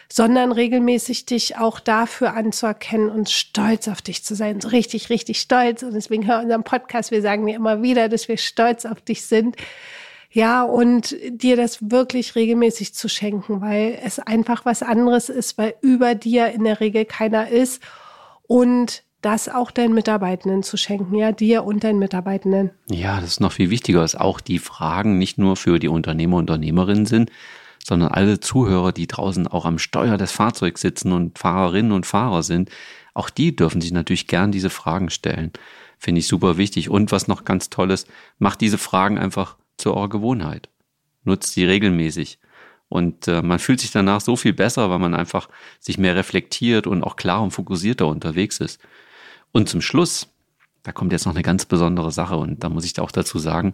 sondern 0.09 0.53
regelmäßig 0.53 1.25
dich 1.25 1.57
auch 1.57 1.81
dafür 1.81 2.35
anzuerkennen 2.35 3.09
und 3.09 3.29
stolz 3.29 3.89
auf 3.89 4.01
dich 4.01 4.23
zu 4.23 4.33
sein. 4.33 4.61
So 4.61 4.69
richtig, 4.69 5.09
richtig 5.09 5.41
stolz. 5.41 5.83
Und 5.83 5.93
deswegen 5.93 6.25
hör 6.25 6.39
unseren 6.39 6.63
Podcast. 6.63 7.11
Wir 7.11 7.21
sagen 7.21 7.45
dir 7.47 7.55
immer 7.55 7.81
wieder, 7.81 8.07
dass 8.07 8.29
wir 8.29 8.37
stolz 8.37 8.85
auf 8.85 9.01
dich 9.01 9.25
sind 9.25 9.57
ja, 10.31 10.63
und 10.63 11.15
dir 11.29 11.57
das 11.57 11.91
wirklich 11.91 12.35
regelmäßig 12.35 12.93
zu 12.93 13.09
schenken, 13.09 13.59
weil 13.59 13.99
es 14.03 14.17
einfach 14.19 14.63
was 14.63 14.81
anderes 14.81 15.27
ist, 15.27 15.57
weil 15.57 15.75
über 15.81 16.15
dir 16.15 16.51
in 16.51 16.63
der 16.63 16.79
Regel 16.79 17.03
keiner 17.05 17.49
ist 17.49 17.81
und 18.43 19.03
das 19.21 19.49
auch 19.49 19.71
deinen 19.71 19.93
Mitarbeitenden 19.93 20.63
zu 20.63 20.77
schenken, 20.77 21.15
ja, 21.15 21.31
dir 21.31 21.63
und 21.65 21.83
deinen 21.83 21.99
Mitarbeitenden. 21.99 22.71
Ja, 22.89 23.19
das 23.19 23.31
ist 23.31 23.39
noch 23.41 23.51
viel 23.51 23.69
wichtiger, 23.69 23.99
dass 23.99 24.15
auch 24.15 24.39
die 24.39 24.57
Fragen 24.57 25.17
nicht 25.17 25.37
nur 25.37 25.57
für 25.57 25.79
die 25.79 25.89
Unternehmer 25.89 26.37
und 26.37 26.49
Unternehmerinnen 26.49 27.05
sind, 27.05 27.29
sondern 27.83 28.11
alle 28.11 28.39
Zuhörer, 28.39 28.93
die 28.93 29.07
draußen 29.07 29.47
auch 29.47 29.65
am 29.65 29.79
Steuer 29.79 30.17
des 30.17 30.31
Fahrzeugs 30.31 30.81
sitzen 30.81 31.11
und 31.11 31.37
Fahrerinnen 31.37 31.91
und 31.91 32.05
Fahrer 32.05 32.41
sind, 32.41 32.69
auch 33.13 33.29
die 33.29 33.55
dürfen 33.55 33.81
sich 33.81 33.91
natürlich 33.91 34.27
gern 34.27 34.51
diese 34.51 34.69
Fragen 34.69 35.09
stellen. 35.09 35.51
Finde 35.97 36.19
ich 36.19 36.27
super 36.27 36.57
wichtig. 36.57 36.89
Und 36.89 37.11
was 37.11 37.27
noch 37.27 37.43
ganz 37.43 37.69
toll 37.69 37.91
ist, 37.91 38.07
macht 38.39 38.61
diese 38.61 38.77
Fragen 38.77 39.19
einfach 39.19 39.57
zu 39.81 39.93
eurer 39.93 40.09
Gewohnheit. 40.09 40.69
Nutzt 41.23 41.53
sie 41.53 41.65
regelmäßig. 41.65 42.39
Und 42.89 43.27
äh, 43.27 43.41
man 43.41 43.59
fühlt 43.59 43.79
sich 43.79 43.91
danach 43.91 44.19
so 44.19 44.35
viel 44.35 44.53
besser, 44.53 44.89
weil 44.89 44.99
man 44.99 45.15
einfach 45.15 45.47
sich 45.79 45.97
mehr 45.97 46.15
reflektiert 46.15 46.87
und 46.87 47.03
auch 47.03 47.15
klar 47.15 47.41
und 47.41 47.51
fokussierter 47.51 48.05
unterwegs 48.07 48.59
ist. 48.59 48.81
Und 49.53 49.69
zum 49.69 49.81
Schluss, 49.81 50.27
da 50.83 50.91
kommt 50.91 51.11
jetzt 51.11 51.25
noch 51.25 51.33
eine 51.33 51.43
ganz 51.43 51.65
besondere 51.65 52.11
Sache 52.11 52.35
und 52.35 52.63
da 52.63 52.69
muss 52.69 52.83
ich 52.83 52.99
auch 52.99 53.11
dazu 53.11 53.39
sagen, 53.39 53.73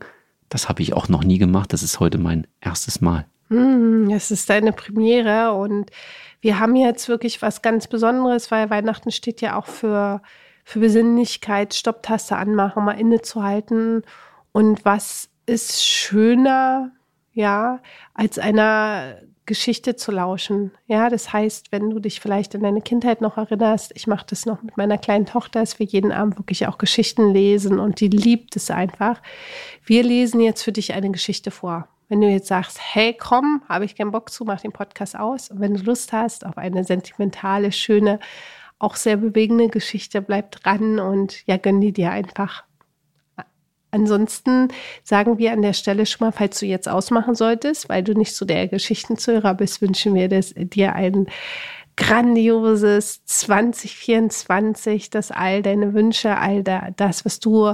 das 0.50 0.70
habe 0.70 0.82
ich 0.82 0.94
auch 0.94 1.10
noch 1.10 1.24
nie 1.24 1.40
gemacht. 1.40 1.74
Das 1.74 1.84
ist 1.84 2.00
heute 2.00 2.18
mein 2.18 2.48
erstes 2.62 3.02
Mal. 3.02 3.26
Hm, 3.50 4.10
es 4.12 4.30
ist 4.30 4.50
deine 4.50 4.74
Premiere 4.74 5.54
und 5.54 5.90
wir 6.42 6.60
haben 6.60 6.76
jetzt 6.76 7.10
wirklich 7.10 7.42
was 7.42 7.62
ganz 7.62 7.88
Besonderes, 7.88 8.52
weil 8.52 8.70
Weihnachten 8.70 9.12
steht 9.12 9.42
ja 9.42 9.58
auch 9.58 9.66
für, 9.66 10.22
für 10.64 10.80
Besinnlichkeit, 10.80 11.74
Stopptaste 11.74 12.36
anmachen, 12.36 12.86
mal 12.86 13.00
innezuhalten. 13.00 14.04
Und 14.52 14.86
was 14.86 15.30
ist 15.48 15.84
schöner, 15.84 16.92
ja, 17.34 17.82
als 18.14 18.38
einer 18.38 19.18
Geschichte 19.48 19.96
zu 19.96 20.12
lauschen. 20.12 20.72
Ja, 20.88 21.10
das 21.10 21.34
heißt, 21.34 21.72
wenn 21.72 21.90
du 21.90 22.00
dich 22.00 22.20
vielleicht 22.20 22.54
an 22.54 22.62
deine 22.62 22.82
Kindheit 22.82 23.22
noch 23.22 23.38
erinnerst, 23.38 23.94
ich 23.96 24.06
mache 24.06 24.26
das 24.30 24.46
noch 24.46 24.62
mit 24.62 24.78
meiner 24.78 24.98
kleinen 24.98 25.26
Tochter, 25.26 25.62
dass 25.62 25.80
wir 25.80 25.86
jeden 25.86 26.12
Abend 26.12 26.38
wirklich 26.38 26.68
auch 26.68 26.78
Geschichten 26.78 27.34
lesen 27.34 27.80
und 27.80 28.00
die 28.02 28.10
liebt 28.10 28.56
es 28.56 28.70
einfach. 28.70 29.22
Wir 29.86 30.04
lesen 30.04 30.42
jetzt 30.42 30.64
für 30.64 30.74
dich 30.74 30.94
eine 30.94 31.10
Geschichte 31.10 31.50
vor. 31.50 31.88
Wenn 32.10 32.22
du 32.22 32.28
jetzt 32.30 32.48
sagst, 32.48 32.80
hey, 32.82 33.16
komm, 33.18 33.64
habe 33.68 33.86
ich 33.86 33.96
keinen 33.96 34.12
Bock 34.12 34.30
zu, 34.30 34.46
mach 34.46 34.62
den 34.62 34.72
Podcast 34.72 35.18
aus. 35.18 35.50
Und 35.50 35.60
wenn 35.60 35.74
du 35.74 35.84
Lust 35.84 36.14
hast 36.14 36.46
auf 36.46 36.58
eine 36.58 36.84
sentimentale, 36.84 37.72
schöne, 37.72 38.20
auch 38.80 38.96
sehr 38.96 39.18
bewegende 39.18 39.70
Geschichte, 39.70 40.22
bleib 40.22 40.52
dran 40.52 41.00
und 41.00 41.46
ja, 41.48 41.58
gönn 41.58 41.82
die 41.82 41.94
dir 41.94 42.12
einfach. 42.12 42.67
Ansonsten 43.92 44.68
sagen 45.04 45.38
wir 45.38 45.54
an 45.54 45.62
der 45.62 45.74
Stelle 45.74 46.06
schon 46.06 46.28
mal, 46.28 46.32
falls 46.32 46.60
du 46.60 46.66
jetzt 46.66 46.90
ausmachen 46.90 47.36
solltest, 47.36 47.90
weil 47.90 48.04
du 48.04 48.14
nicht 48.14 48.36
so 48.36 48.46
der 48.46 48.68
Geschichtenzuhörer 48.68 49.54
bist, 49.54 49.82
wünschen 49.82 50.14
wir 50.14 50.28
das, 50.28 50.54
dir 50.56 50.94
einen 50.94 51.28
grandioses 51.96 53.26
2024, 53.26 55.10
dass 55.10 55.32
all 55.32 55.62
deine 55.64 55.94
Wünsche, 55.94 56.38
all 56.38 56.64
das, 56.64 57.26
was 57.26 57.40
du 57.40 57.74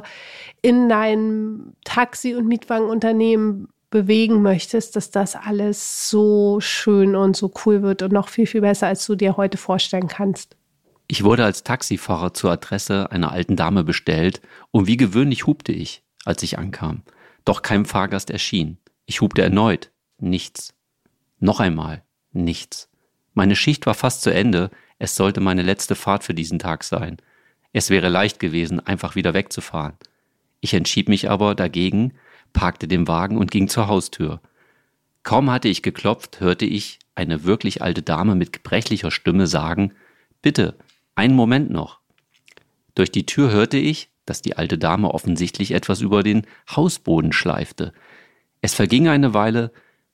in 0.62 0.88
deinem 0.88 1.74
Taxi- 1.84 2.36
und 2.36 2.48
Mietwagenunternehmen 2.48 3.68
bewegen 3.90 4.42
möchtest, 4.42 4.96
dass 4.96 5.12
das 5.12 5.36
alles 5.36 6.10
so 6.10 6.60
schön 6.60 7.16
und 7.16 7.36
so 7.36 7.52
cool 7.66 7.84
wird 7.84 8.02
und 8.02 8.12
noch 8.12 8.28
viel, 8.28 8.48
viel 8.48 8.62
besser, 8.62 8.88
als 8.88 9.06
du 9.06 9.16
dir 9.16 9.38
heute 9.38 9.58
vorstellen 9.58 10.08
kannst. 10.08 10.56
Ich 11.08 11.24
wurde 11.24 11.44
als 11.44 11.64
Taxifahrer 11.64 12.34
zur 12.34 12.52
Adresse 12.52 13.12
einer 13.12 13.32
alten 13.32 13.56
Dame 13.56 13.84
bestellt 13.84 14.42
und 14.72 14.88
wie 14.88 14.98
gewöhnlich 14.98 15.46
hubte 15.46 15.74
ich, 15.74 16.03
als 16.26 16.44
ich 16.44 16.58
ankam. 16.58 17.04
Doch 17.46 17.62
kein 17.62 17.86
Fahrgast 17.86 18.30
erschien. 18.30 18.78
Ich 19.06 19.22
hubte 19.22 19.42
erneut. 19.42 19.92
Nichts. 20.20 20.74
Noch 21.40 21.60
einmal. 21.60 22.04
Nichts. 22.32 22.90
Meine 23.34 23.56
Schicht 23.56 23.86
war 23.86 23.94
fast 23.94 24.22
zu 24.22 24.34
Ende. 24.34 24.72
Es 25.00 25.16
sollte 25.16 25.42
meine 25.42 25.62
letzte 25.64 25.96
Fahrt 25.96 26.24
für 26.24 26.34
diesen 26.34 26.60
Tag 26.60 26.84
sein. 26.84 27.18
Es 27.74 27.90
wäre 27.90 28.10
leicht 28.10 28.40
gewesen, 28.40 28.80
einfach 28.80 29.16
wieder 29.16 29.34
wegzufahren. 29.34 29.98
Ich 30.62 30.74
entschied 30.74 31.10
mich 31.10 31.30
aber 31.30 31.56
dagegen, 31.56 32.14
parkte 32.54 32.88
den 32.88 33.08
Wagen 33.08 33.38
und 33.38 33.52
ging 33.52 33.68
zur 33.68 33.88
Haustür. 33.88 34.40
Kaum 35.24 35.50
hatte 35.52 35.68
ich 35.68 35.82
geklopft, 35.82 36.40
hörte 36.40 36.66
ich 36.66 37.00
eine 37.16 37.44
wirklich 37.44 37.82
alte 37.82 38.02
Dame 38.02 38.36
mit 38.36 38.54
gebrechlicher 38.54 39.12
Stimme 39.12 39.48
sagen, 39.48 39.94
Bitte, 40.42 40.78
einen 41.16 41.36
Moment 41.36 41.72
noch. 41.72 42.00
Durch 42.96 43.12
die 43.12 43.26
Tür 43.26 43.50
hörte 43.52 43.78
ich, 43.78 44.10
dass 44.26 44.42
die 44.42 44.58
alte 44.58 44.78
Dame 44.78 45.14
offensichtlich 45.14 45.72
etwas 45.72 46.02
über 46.02 46.24
den 46.24 46.44
Hausboden 46.70 47.34
schleifte. 47.34 47.94
Es 48.62 48.74
verging 48.74 49.08
eine 49.08 49.34
Weile, 49.34 49.72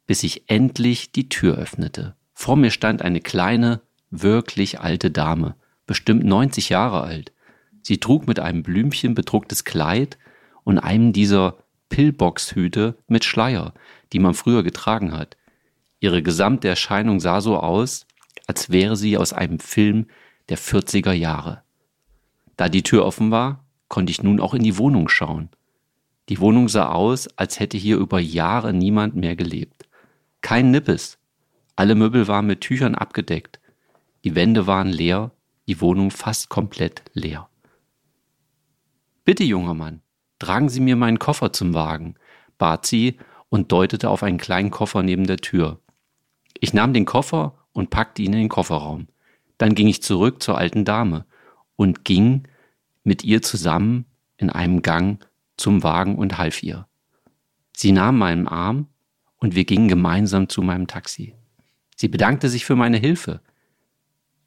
bis 0.07 0.23
ich 0.23 0.49
endlich 0.49 1.11
die 1.11 1.29
Tür 1.29 1.57
öffnete. 1.57 2.15
Vor 2.33 2.55
mir 2.55 2.71
stand 2.71 3.01
eine 3.01 3.21
kleine, 3.21 3.81
wirklich 4.09 4.79
alte 4.79 5.11
Dame, 5.11 5.55
bestimmt 5.85 6.23
90 6.23 6.69
Jahre 6.69 7.01
alt. 7.01 7.31
Sie 7.81 7.99
trug 7.99 8.27
mit 8.27 8.39
einem 8.39 8.63
Blümchen 8.63 9.13
bedrucktes 9.13 9.65
Kleid 9.65 10.17
und 10.63 10.79
einem 10.79 11.13
dieser 11.13 11.57
Pillboxhüte 11.89 12.95
mit 13.07 13.25
Schleier, 13.25 13.73
die 14.13 14.19
man 14.19 14.33
früher 14.33 14.63
getragen 14.63 15.11
hat. 15.11 15.37
Ihre 15.99 16.23
gesamte 16.23 16.67
Erscheinung 16.67 17.19
sah 17.19 17.41
so 17.41 17.57
aus, 17.57 18.05
als 18.47 18.69
wäre 18.69 18.95
sie 18.95 19.17
aus 19.17 19.33
einem 19.33 19.59
Film 19.59 20.07
der 20.49 20.57
40er 20.57 21.11
Jahre. 21.11 21.61
Da 22.57 22.69
die 22.69 22.83
Tür 22.83 23.05
offen 23.05 23.31
war, 23.31 23.63
konnte 23.89 24.11
ich 24.11 24.23
nun 24.23 24.39
auch 24.39 24.53
in 24.53 24.63
die 24.63 24.77
Wohnung 24.77 25.09
schauen. 25.09 25.49
Die 26.29 26.39
Wohnung 26.39 26.69
sah 26.69 26.89
aus, 26.89 27.27
als 27.37 27.59
hätte 27.59 27.77
hier 27.77 27.97
über 27.97 28.19
Jahre 28.19 28.73
niemand 28.73 29.15
mehr 29.15 29.35
gelebt. 29.35 29.89
Kein 30.41 30.71
Nippes. 30.71 31.17
Alle 31.75 31.95
Möbel 31.95 32.27
waren 32.27 32.47
mit 32.47 32.61
Tüchern 32.61 32.95
abgedeckt. 32.95 33.59
Die 34.23 34.35
Wände 34.35 34.67
waren 34.67 34.89
leer, 34.89 35.31
die 35.67 35.81
Wohnung 35.81 36.11
fast 36.11 36.49
komplett 36.49 37.03
leer. 37.13 37.49
Bitte, 39.25 39.43
junger 39.43 39.73
Mann, 39.73 40.01
Tragen 40.39 40.69
Sie 40.69 40.79
mir 40.79 40.95
meinen 40.95 41.19
Koffer 41.19 41.51
zum 41.51 41.73
Wagen, 41.73 42.15
bat 42.57 42.85
sie 42.85 43.17
und 43.49 43.71
deutete 43.73 44.09
auf 44.09 44.23
einen 44.23 44.37
kleinen 44.37 44.71
Koffer 44.71 45.03
neben 45.03 45.27
der 45.27 45.37
Tür. 45.37 45.81
Ich 46.59 46.73
nahm 46.73 46.93
den 46.93 47.05
Koffer 47.05 47.55
und 47.73 47.89
packte 47.89 48.21
ihn 48.21 48.33
in 48.33 48.39
den 48.39 48.49
Kofferraum. 48.49 49.07
Dann 49.57 49.75
ging 49.75 49.87
ich 49.87 50.01
zurück 50.01 50.41
zur 50.41 50.57
alten 50.57 50.85
Dame 50.85 51.25
und 51.75 52.05
ging 52.05 52.47
mit 53.09 53.23
ihr 53.23 53.41
zusammen 53.41 54.05
in 54.37 54.51
einem 54.51 54.83
Gang 54.83 55.25
zum 55.57 55.81
Wagen 55.81 56.15
und 56.15 56.37
half 56.37 56.61
ihr. 56.61 56.87
Sie 57.75 57.91
nahm 57.91 58.19
meinen 58.19 58.47
Arm 58.47 58.87
und 59.37 59.55
wir 59.55 59.65
gingen 59.65 59.87
gemeinsam 59.87 60.47
zu 60.47 60.61
meinem 60.61 60.85
Taxi. 60.85 61.33
Sie 61.95 62.07
bedankte 62.07 62.49
sich 62.49 62.65
für 62.65 62.75
meine 62.75 62.97
Hilfe. 62.97 63.41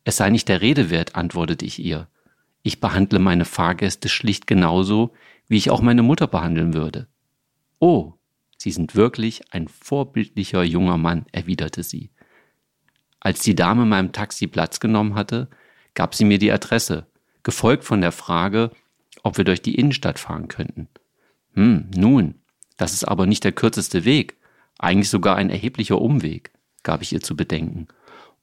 Es 0.04 0.16
sei 0.16 0.30
nicht 0.30 0.48
der 0.48 0.60
Rede 0.60 0.90
wert, 0.90 1.16
antwortete 1.16 1.64
ich 1.64 1.80
ihr. 1.80 2.06
Ich 2.62 2.78
behandle 2.78 3.18
meine 3.18 3.44
Fahrgäste 3.44 4.08
schlicht 4.08 4.46
genauso, 4.46 5.12
wie 5.48 5.56
ich 5.56 5.70
auch 5.70 5.82
meine 5.82 6.04
Mutter 6.04 6.28
behandeln 6.28 6.72
würde. 6.72 7.08
Oh, 7.80 8.14
Sie 8.62 8.70
sind 8.70 8.94
wirklich 8.94 9.42
ein 9.52 9.66
vorbildlicher 9.66 10.62
junger 10.62 10.96
Mann, 10.96 11.26
erwiderte 11.32 11.82
sie. 11.82 12.12
Als 13.18 13.40
die 13.40 13.56
Dame 13.56 13.86
meinem 13.86 14.12
Taxi 14.12 14.46
Platz 14.46 14.78
genommen 14.78 15.16
hatte, 15.16 15.48
gab 15.94 16.14
sie 16.14 16.24
mir 16.24 16.38
die 16.38 16.52
Adresse, 16.52 17.08
gefolgt 17.42 17.84
von 17.84 18.00
der 18.00 18.12
Frage, 18.12 18.70
ob 19.22 19.36
wir 19.36 19.44
durch 19.44 19.62
die 19.62 19.74
Innenstadt 19.74 20.18
fahren 20.18 20.48
könnten. 20.48 20.88
Hm, 21.54 21.90
nun, 21.94 22.34
das 22.76 22.92
ist 22.92 23.04
aber 23.04 23.26
nicht 23.26 23.44
der 23.44 23.52
kürzeste 23.52 24.04
Weg, 24.04 24.36
eigentlich 24.78 25.10
sogar 25.10 25.36
ein 25.36 25.50
erheblicher 25.50 26.00
Umweg, 26.00 26.50
gab 26.82 27.02
ich 27.02 27.12
ihr 27.12 27.20
zu 27.20 27.36
bedenken. 27.36 27.88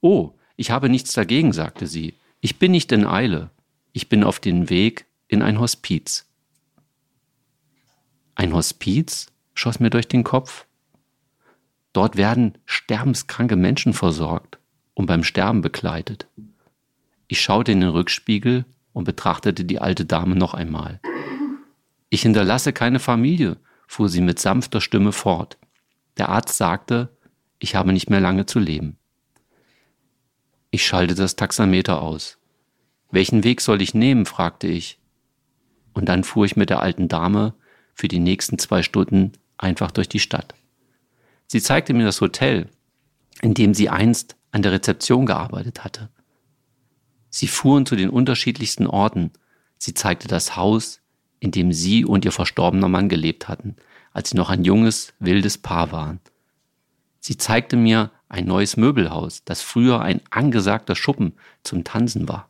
Oh, 0.01 0.33
ich 0.55 0.71
habe 0.71 0.89
nichts 0.89 1.13
dagegen, 1.13 1.53
sagte 1.53 1.87
sie. 1.87 2.15
Ich 2.41 2.59
bin 2.59 2.71
nicht 2.71 2.91
in 2.91 3.05
Eile. 3.05 3.49
Ich 3.91 4.07
bin 4.07 4.23
auf 4.23 4.39
dem 4.39 4.69
Weg 4.69 5.05
in 5.27 5.41
ein 5.41 5.59
Hospiz. 5.59 6.25
Ein 8.35 8.53
Hospiz 8.53 9.27
schoss 9.53 9.79
mir 9.79 9.89
durch 9.89 10.07
den 10.07 10.23
Kopf. 10.23 10.65
Dort 11.91 12.15
werden 12.15 12.57
sterbenskranke 12.65 13.55
Menschen 13.55 13.93
versorgt 13.93 14.59
und 14.93 15.07
beim 15.07 15.23
Sterben 15.23 15.61
begleitet. 15.61 16.27
Ich 17.27 17.41
schaute 17.41 17.71
in 17.71 17.81
den 17.81 17.89
Rückspiegel 17.89 18.65
und 18.93 19.03
betrachtete 19.03 19.65
die 19.65 19.79
alte 19.79 20.05
Dame 20.05 20.35
noch 20.35 20.53
einmal. 20.53 20.99
Ich 22.09 22.23
hinterlasse 22.23 22.73
keine 22.73 22.99
Familie, 22.99 23.57
fuhr 23.87 24.09
sie 24.09 24.21
mit 24.21 24.39
sanfter 24.39 24.81
Stimme 24.81 25.11
fort. 25.11 25.57
Der 26.17 26.29
Arzt 26.29 26.57
sagte, 26.57 27.09
ich 27.59 27.75
habe 27.75 27.93
nicht 27.93 28.09
mehr 28.09 28.19
lange 28.19 28.45
zu 28.45 28.59
leben. 28.59 28.97
Ich 30.71 30.85
schaltete 30.85 31.21
das 31.21 31.35
Taxameter 31.35 32.01
aus. 32.01 32.37
Welchen 33.11 33.43
Weg 33.43 33.61
soll 33.61 33.81
ich 33.81 33.93
nehmen? 33.93 34.25
fragte 34.25 34.67
ich. 34.67 34.99
Und 35.93 36.09
dann 36.09 36.23
fuhr 36.23 36.45
ich 36.45 36.55
mit 36.55 36.69
der 36.69 36.81
alten 36.81 37.07
Dame 37.07 37.53
für 37.93 38.07
die 38.07 38.19
nächsten 38.19 38.59
zwei 38.59 38.83
Stunden 38.83 39.33
einfach 39.57 39.91
durch 39.91 40.07
die 40.07 40.19
Stadt. 40.19 40.53
Sie 41.47 41.61
zeigte 41.61 41.93
mir 41.93 42.05
das 42.05 42.21
Hotel, 42.21 42.69
in 43.41 43.53
dem 43.53 43.73
sie 43.73 43.89
einst 43.89 44.35
an 44.51 44.61
der 44.61 44.71
Rezeption 44.71 45.25
gearbeitet 45.25 45.83
hatte. 45.83 46.09
Sie 47.29 47.47
fuhren 47.47 47.85
zu 47.85 47.95
den 47.95 48.09
unterschiedlichsten 48.09 48.87
Orten. 48.87 49.31
Sie 49.77 49.93
zeigte 49.93 50.27
das 50.27 50.55
Haus, 50.55 51.01
in 51.39 51.51
dem 51.51 51.71
sie 51.71 52.05
und 52.05 52.25
ihr 52.25 52.31
verstorbener 52.31 52.89
Mann 52.89 53.09
gelebt 53.09 53.47
hatten, 53.47 53.75
als 54.11 54.29
sie 54.29 54.37
noch 54.37 54.49
ein 54.49 54.63
junges, 54.63 55.13
wildes 55.19 55.57
Paar 55.57 55.91
waren. 55.91 56.19
Sie 57.19 57.37
zeigte 57.37 57.77
mir 57.77 58.11
ein 58.27 58.45
neues 58.45 58.77
Möbelhaus, 58.77 59.43
das 59.43 59.61
früher 59.61 60.01
ein 60.01 60.21
angesagter 60.29 60.95
Schuppen 60.95 61.33
zum 61.63 61.83
Tanzen 61.83 62.27
war. 62.27 62.49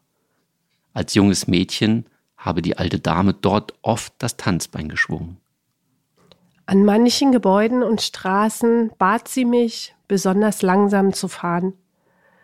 Als 0.93 1.13
junges 1.13 1.47
Mädchen 1.47 2.05
habe 2.37 2.61
die 2.61 2.77
alte 2.77 2.99
Dame 2.99 3.33
dort 3.33 3.73
oft 3.81 4.13
das 4.17 4.37
Tanzbein 4.37 4.89
geschwungen. 4.89 5.37
An 6.65 6.85
manchen 6.85 7.31
Gebäuden 7.31 7.83
und 7.83 8.01
Straßen 8.01 8.91
bat 8.97 9.27
sie 9.27 9.45
mich, 9.45 9.95
besonders 10.07 10.61
langsam 10.61 11.13
zu 11.13 11.27
fahren. 11.27 11.73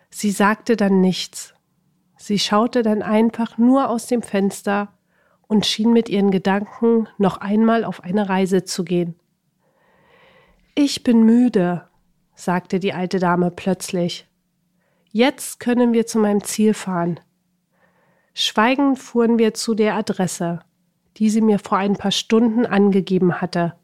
Sie 0.10 0.32
sagte 0.32 0.76
dann 0.76 1.02
nichts. 1.02 1.55
Sie 2.18 2.40
schaute 2.40 2.82
dann 2.82 3.02
einfach 3.02 3.58
nur 3.58 3.90
aus 3.90 4.08
dem 4.08 4.22
Fenster 4.22 4.90
und 5.48 5.66
schien 5.66 5.94
mit 5.94 6.10
ihren 6.10 6.32
Gedanken 6.32 7.08
noch 7.18 7.38
einmal 7.38 7.84
auf 7.84 8.04
eine 8.04 8.30
Reise 8.30 8.64
zu 8.64 8.84
gehen. 8.84 9.16
Ich 10.76 11.04
bin 11.04 11.24
müde, 11.24 11.88
sagte 12.36 12.80
die 12.80 12.94
alte 12.94 13.20
Dame 13.20 13.52
plötzlich. 13.52 14.28
Jetzt 15.12 15.60
können 15.60 15.94
wir 15.94 16.06
zu 16.06 16.20
meinem 16.20 16.44
Ziel 16.44 16.74
fahren. 16.74 17.20
Schweigend 18.34 19.00
fuhren 19.00 19.38
wir 19.38 19.54
zu 19.54 19.74
der 19.74 19.96
Adresse, 19.96 20.60
die 21.18 21.30
sie 21.30 21.40
mir 21.40 21.60
vor 21.60 21.78
ein 21.78 21.96
paar 21.96 22.12
Stunden 22.12 22.66
angegeben 22.66 23.40
hatte. 23.40 23.76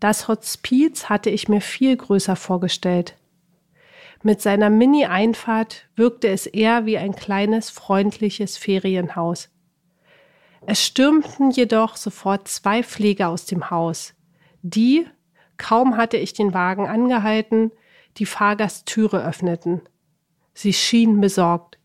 Das 0.00 0.28
Hospiz 0.28 1.10
hatte 1.10 1.28
ich 1.28 1.50
mir 1.50 1.60
viel 1.60 1.94
größer 1.94 2.36
vorgestellt. 2.36 3.16
Mit 4.22 4.42
seiner 4.42 4.68
Mini-Einfahrt 4.68 5.88
wirkte 5.96 6.28
es 6.28 6.46
eher 6.46 6.84
wie 6.84 6.98
ein 6.98 7.14
kleines, 7.14 7.70
freundliches 7.70 8.58
Ferienhaus. 8.58 9.48
Es 10.66 10.84
stürmten 10.84 11.50
jedoch 11.50 11.96
sofort 11.96 12.46
zwei 12.46 12.82
Pfleger 12.82 13.30
aus 13.30 13.46
dem 13.46 13.70
Haus, 13.70 14.14
die, 14.62 15.06
kaum 15.56 15.96
hatte 15.96 16.18
ich 16.18 16.34
den 16.34 16.52
Wagen 16.52 16.86
angehalten, 16.86 17.72
die 18.18 18.26
Fahrgasttüre 18.26 19.24
öffneten. 19.24 19.80
Sie 20.52 20.74
schienen 20.74 21.20
besorgt. 21.20 21.78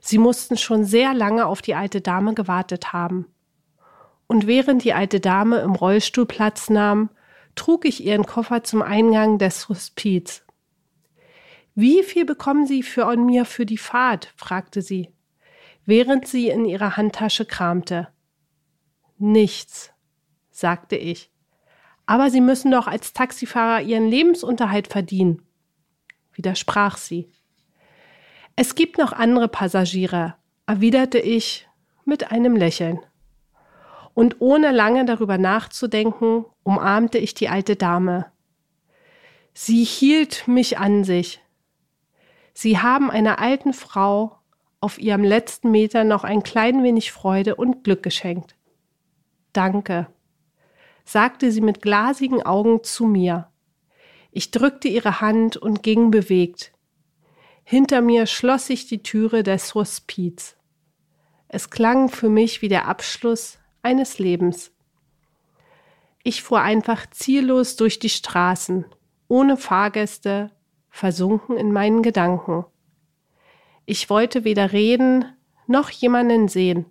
Sie 0.00 0.18
mussten 0.18 0.56
schon 0.56 0.84
sehr 0.84 1.14
lange 1.14 1.46
auf 1.46 1.62
die 1.62 1.76
alte 1.76 2.00
Dame 2.00 2.34
gewartet 2.34 2.92
haben. 2.92 3.26
Und 4.26 4.48
während 4.48 4.82
die 4.82 4.94
alte 4.94 5.20
Dame 5.20 5.60
im 5.60 5.76
Rollstuhl 5.76 6.26
Platz 6.26 6.70
nahm, 6.70 7.10
trug 7.54 7.84
ich 7.84 8.04
ihren 8.04 8.26
Koffer 8.26 8.64
zum 8.64 8.82
Eingang 8.82 9.38
des 9.38 9.68
Hospiz. 9.68 10.44
Wie 11.74 12.02
viel 12.02 12.24
bekommen 12.24 12.66
Sie 12.66 12.82
für 12.82 13.16
mir 13.16 13.44
für 13.44 13.64
die 13.64 13.78
Fahrt? 13.78 14.32
fragte 14.36 14.82
sie, 14.82 15.10
während 15.86 16.28
sie 16.28 16.48
in 16.48 16.64
ihrer 16.64 16.96
Handtasche 16.96 17.46
kramte. 17.46 18.08
Nichts, 19.18 19.92
sagte 20.50 20.96
ich. 20.96 21.30
Aber 22.04 22.30
Sie 22.30 22.40
müssen 22.40 22.70
doch 22.72 22.88
als 22.88 23.12
Taxifahrer 23.12 23.80
Ihren 23.82 24.08
Lebensunterhalt 24.08 24.88
verdienen, 24.88 25.42
widersprach 26.32 26.96
sie. 26.96 27.30
Es 28.56 28.74
gibt 28.74 28.98
noch 28.98 29.12
andere 29.12 29.48
Passagiere, 29.48 30.34
erwiderte 30.66 31.18
ich 31.18 31.68
mit 32.04 32.32
einem 32.32 32.56
Lächeln. 32.56 32.98
Und 34.14 34.40
ohne 34.40 34.72
lange 34.72 35.06
darüber 35.06 35.38
nachzudenken, 35.38 36.44
umarmte 36.64 37.18
ich 37.18 37.32
die 37.32 37.48
alte 37.48 37.76
Dame. 37.76 38.26
Sie 39.54 39.84
hielt 39.84 40.48
mich 40.48 40.78
an 40.78 41.04
sich. 41.04 41.40
Sie 42.54 42.78
haben 42.78 43.10
einer 43.10 43.38
alten 43.38 43.72
Frau 43.72 44.38
auf 44.80 44.98
ihrem 44.98 45.24
letzten 45.24 45.70
Meter 45.70 46.04
noch 46.04 46.24
ein 46.24 46.42
klein 46.42 46.82
wenig 46.82 47.12
Freude 47.12 47.54
und 47.54 47.84
Glück 47.84 48.02
geschenkt. 48.02 48.56
Danke, 49.52 50.08
sagte 51.04 51.52
sie 51.52 51.60
mit 51.60 51.82
glasigen 51.82 52.42
Augen 52.42 52.82
zu 52.82 53.06
mir. 53.06 53.48
Ich 54.30 54.50
drückte 54.50 54.88
ihre 54.88 55.20
Hand 55.20 55.56
und 55.56 55.82
ging 55.82 56.10
bewegt. 56.10 56.72
Hinter 57.64 58.00
mir 58.00 58.26
schloss 58.26 58.66
sich 58.66 58.86
die 58.86 59.02
Türe 59.02 59.42
des 59.42 59.74
Hospiz. 59.74 60.56
Es 61.48 61.70
klang 61.70 62.08
für 62.08 62.28
mich 62.28 62.62
wie 62.62 62.68
der 62.68 62.88
Abschluss 62.88 63.58
eines 63.82 64.18
Lebens. 64.18 64.72
Ich 66.24 66.42
fuhr 66.42 66.60
einfach 66.60 67.08
ziellos 67.10 67.76
durch 67.76 67.98
die 67.98 68.08
Straßen, 68.08 68.86
ohne 69.28 69.56
Fahrgäste, 69.56 70.50
versunken 70.92 71.56
in 71.56 71.72
meinen 71.72 72.02
Gedanken. 72.02 72.64
Ich 73.86 74.08
wollte 74.10 74.44
weder 74.44 74.72
reden 74.72 75.24
noch 75.66 75.90
jemanden 75.90 76.46
sehen. 76.46 76.84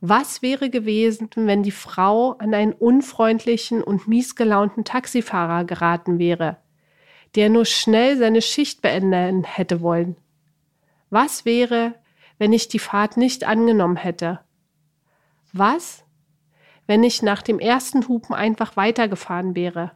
Was 0.00 0.42
wäre 0.42 0.68
gewesen, 0.68 1.30
wenn 1.34 1.62
die 1.62 1.70
Frau 1.70 2.32
an 2.32 2.54
einen 2.54 2.72
unfreundlichen 2.72 3.82
und 3.82 4.08
miesgelaunten 4.08 4.84
Taxifahrer 4.84 5.64
geraten 5.64 6.18
wäre, 6.18 6.58
der 7.34 7.48
nur 7.48 7.64
schnell 7.64 8.18
seine 8.18 8.42
Schicht 8.42 8.82
beenden 8.82 9.42
hätte 9.42 9.80
wollen? 9.80 10.16
Was 11.08 11.44
wäre, 11.44 11.94
wenn 12.38 12.52
ich 12.52 12.68
die 12.68 12.78
Fahrt 12.78 13.16
nicht 13.16 13.44
angenommen 13.44 13.96
hätte? 13.96 14.40
Was, 15.52 16.04
wenn 16.86 17.02
ich 17.04 17.22
nach 17.22 17.42
dem 17.42 17.58
ersten 17.58 18.06
Hupen 18.06 18.34
einfach 18.34 18.76
weitergefahren 18.76 19.54
wäre? 19.54 19.92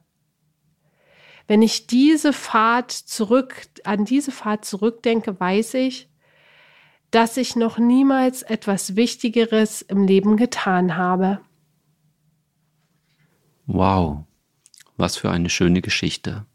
Wenn 1.47 1.63
ich 1.63 1.87
diese 1.87 2.33
Fahrt 2.33 2.91
zurück, 2.91 3.69
an 3.85 4.05
diese 4.05 4.33
Fahrt 4.33 4.65
zurückdenke, 4.65 5.39
weiß 5.39 5.75
ich, 5.75 6.09
dass 7.11 7.37
ich 7.37 7.55
noch 7.55 7.79
niemals 7.79 8.43
etwas 8.43 8.97
Wichtigeres 8.97 9.83
im 9.83 10.07
Leben 10.07 10.37
getan 10.37 10.97
habe. 10.97 11.41
Wow, 13.67 14.25
was 14.97 15.17
für 15.17 15.31
eine 15.31 15.51
schöne 15.51 15.83
Geschichte. 15.83 16.47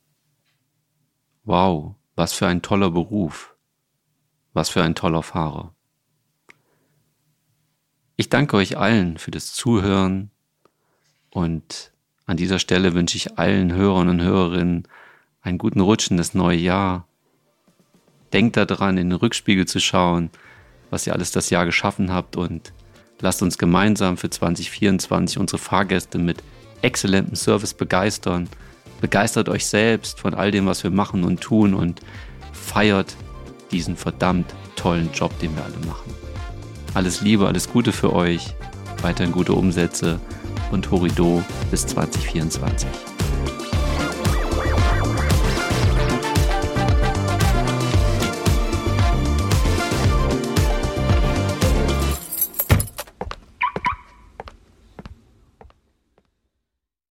Wow, 1.44 1.96
was 2.16 2.34
für 2.34 2.48
ein 2.48 2.62
toller 2.62 2.92
Beruf. 2.92 3.56
Was 4.54 4.70
für 4.70 4.84
ein 4.84 4.96
toller 4.96 5.24
Fahrer. 5.24 5.74
Ich 8.18 8.30
danke 8.30 8.58
euch 8.58 8.78
allen 8.78 9.18
für 9.18 9.32
das 9.32 9.54
Zuhören 9.54 10.30
und 11.32 11.91
an 12.32 12.38
dieser 12.38 12.60
Stelle 12.60 12.94
wünsche 12.94 13.18
ich 13.18 13.38
allen 13.38 13.74
Hörern 13.74 14.08
und 14.08 14.22
Hörerinnen 14.22 14.88
einen 15.42 15.58
guten 15.58 15.82
Rutsch 15.82 16.10
in 16.10 16.16
das 16.16 16.34
neue 16.34 16.58
Jahr. 16.58 17.06
Denkt 18.32 18.56
daran, 18.56 18.98
in 18.98 19.10
den 19.10 19.20
Rückspiegel 19.20 19.68
zu 19.68 19.82
schauen, 19.82 20.30
was 20.90 21.06
ihr 21.06 21.12
alles 21.12 21.32
das 21.32 21.50
Jahr 21.50 21.66
geschaffen 21.66 22.10
habt 22.10 22.38
und 22.38 22.72
lasst 23.20 23.42
uns 23.42 23.58
gemeinsam 23.58 24.16
für 24.16 24.30
2024 24.30 25.40
unsere 25.40 25.58
Fahrgäste 25.58 26.20
mit 26.20 26.42
exzellentem 26.82 27.36
Service 27.36 27.74
begeistern. 27.74 28.48
Begeistert 29.02 29.50
euch 29.50 29.66
selbst 29.66 30.22
von 30.22 30.34
all 30.34 30.52
dem, 30.52 30.68
was 30.68 30.86
wir 30.86 30.92
machen 30.92 31.26
und 31.26 31.42
tun 31.42 31.74
und 31.74 32.00
feiert 32.54 33.18
diesen 33.74 33.98
verdammt 33.98 34.56
tollen 34.78 35.10
Job, 35.12 35.38
den 35.40 35.54
wir 35.58 35.66
alle 35.66 35.86
machen. 35.86 36.14
Alles 36.94 37.20
Liebe, 37.20 37.46
alles 37.46 37.70
Gute 37.70 37.92
für 37.92 38.14
euch, 38.14 38.56
weiterhin 39.02 39.34
gute 39.34 39.52
Umsätze 39.52 40.22
und 40.72 40.90
Horido 40.92 41.44
bis 41.70 41.86
2024. 41.86 43.11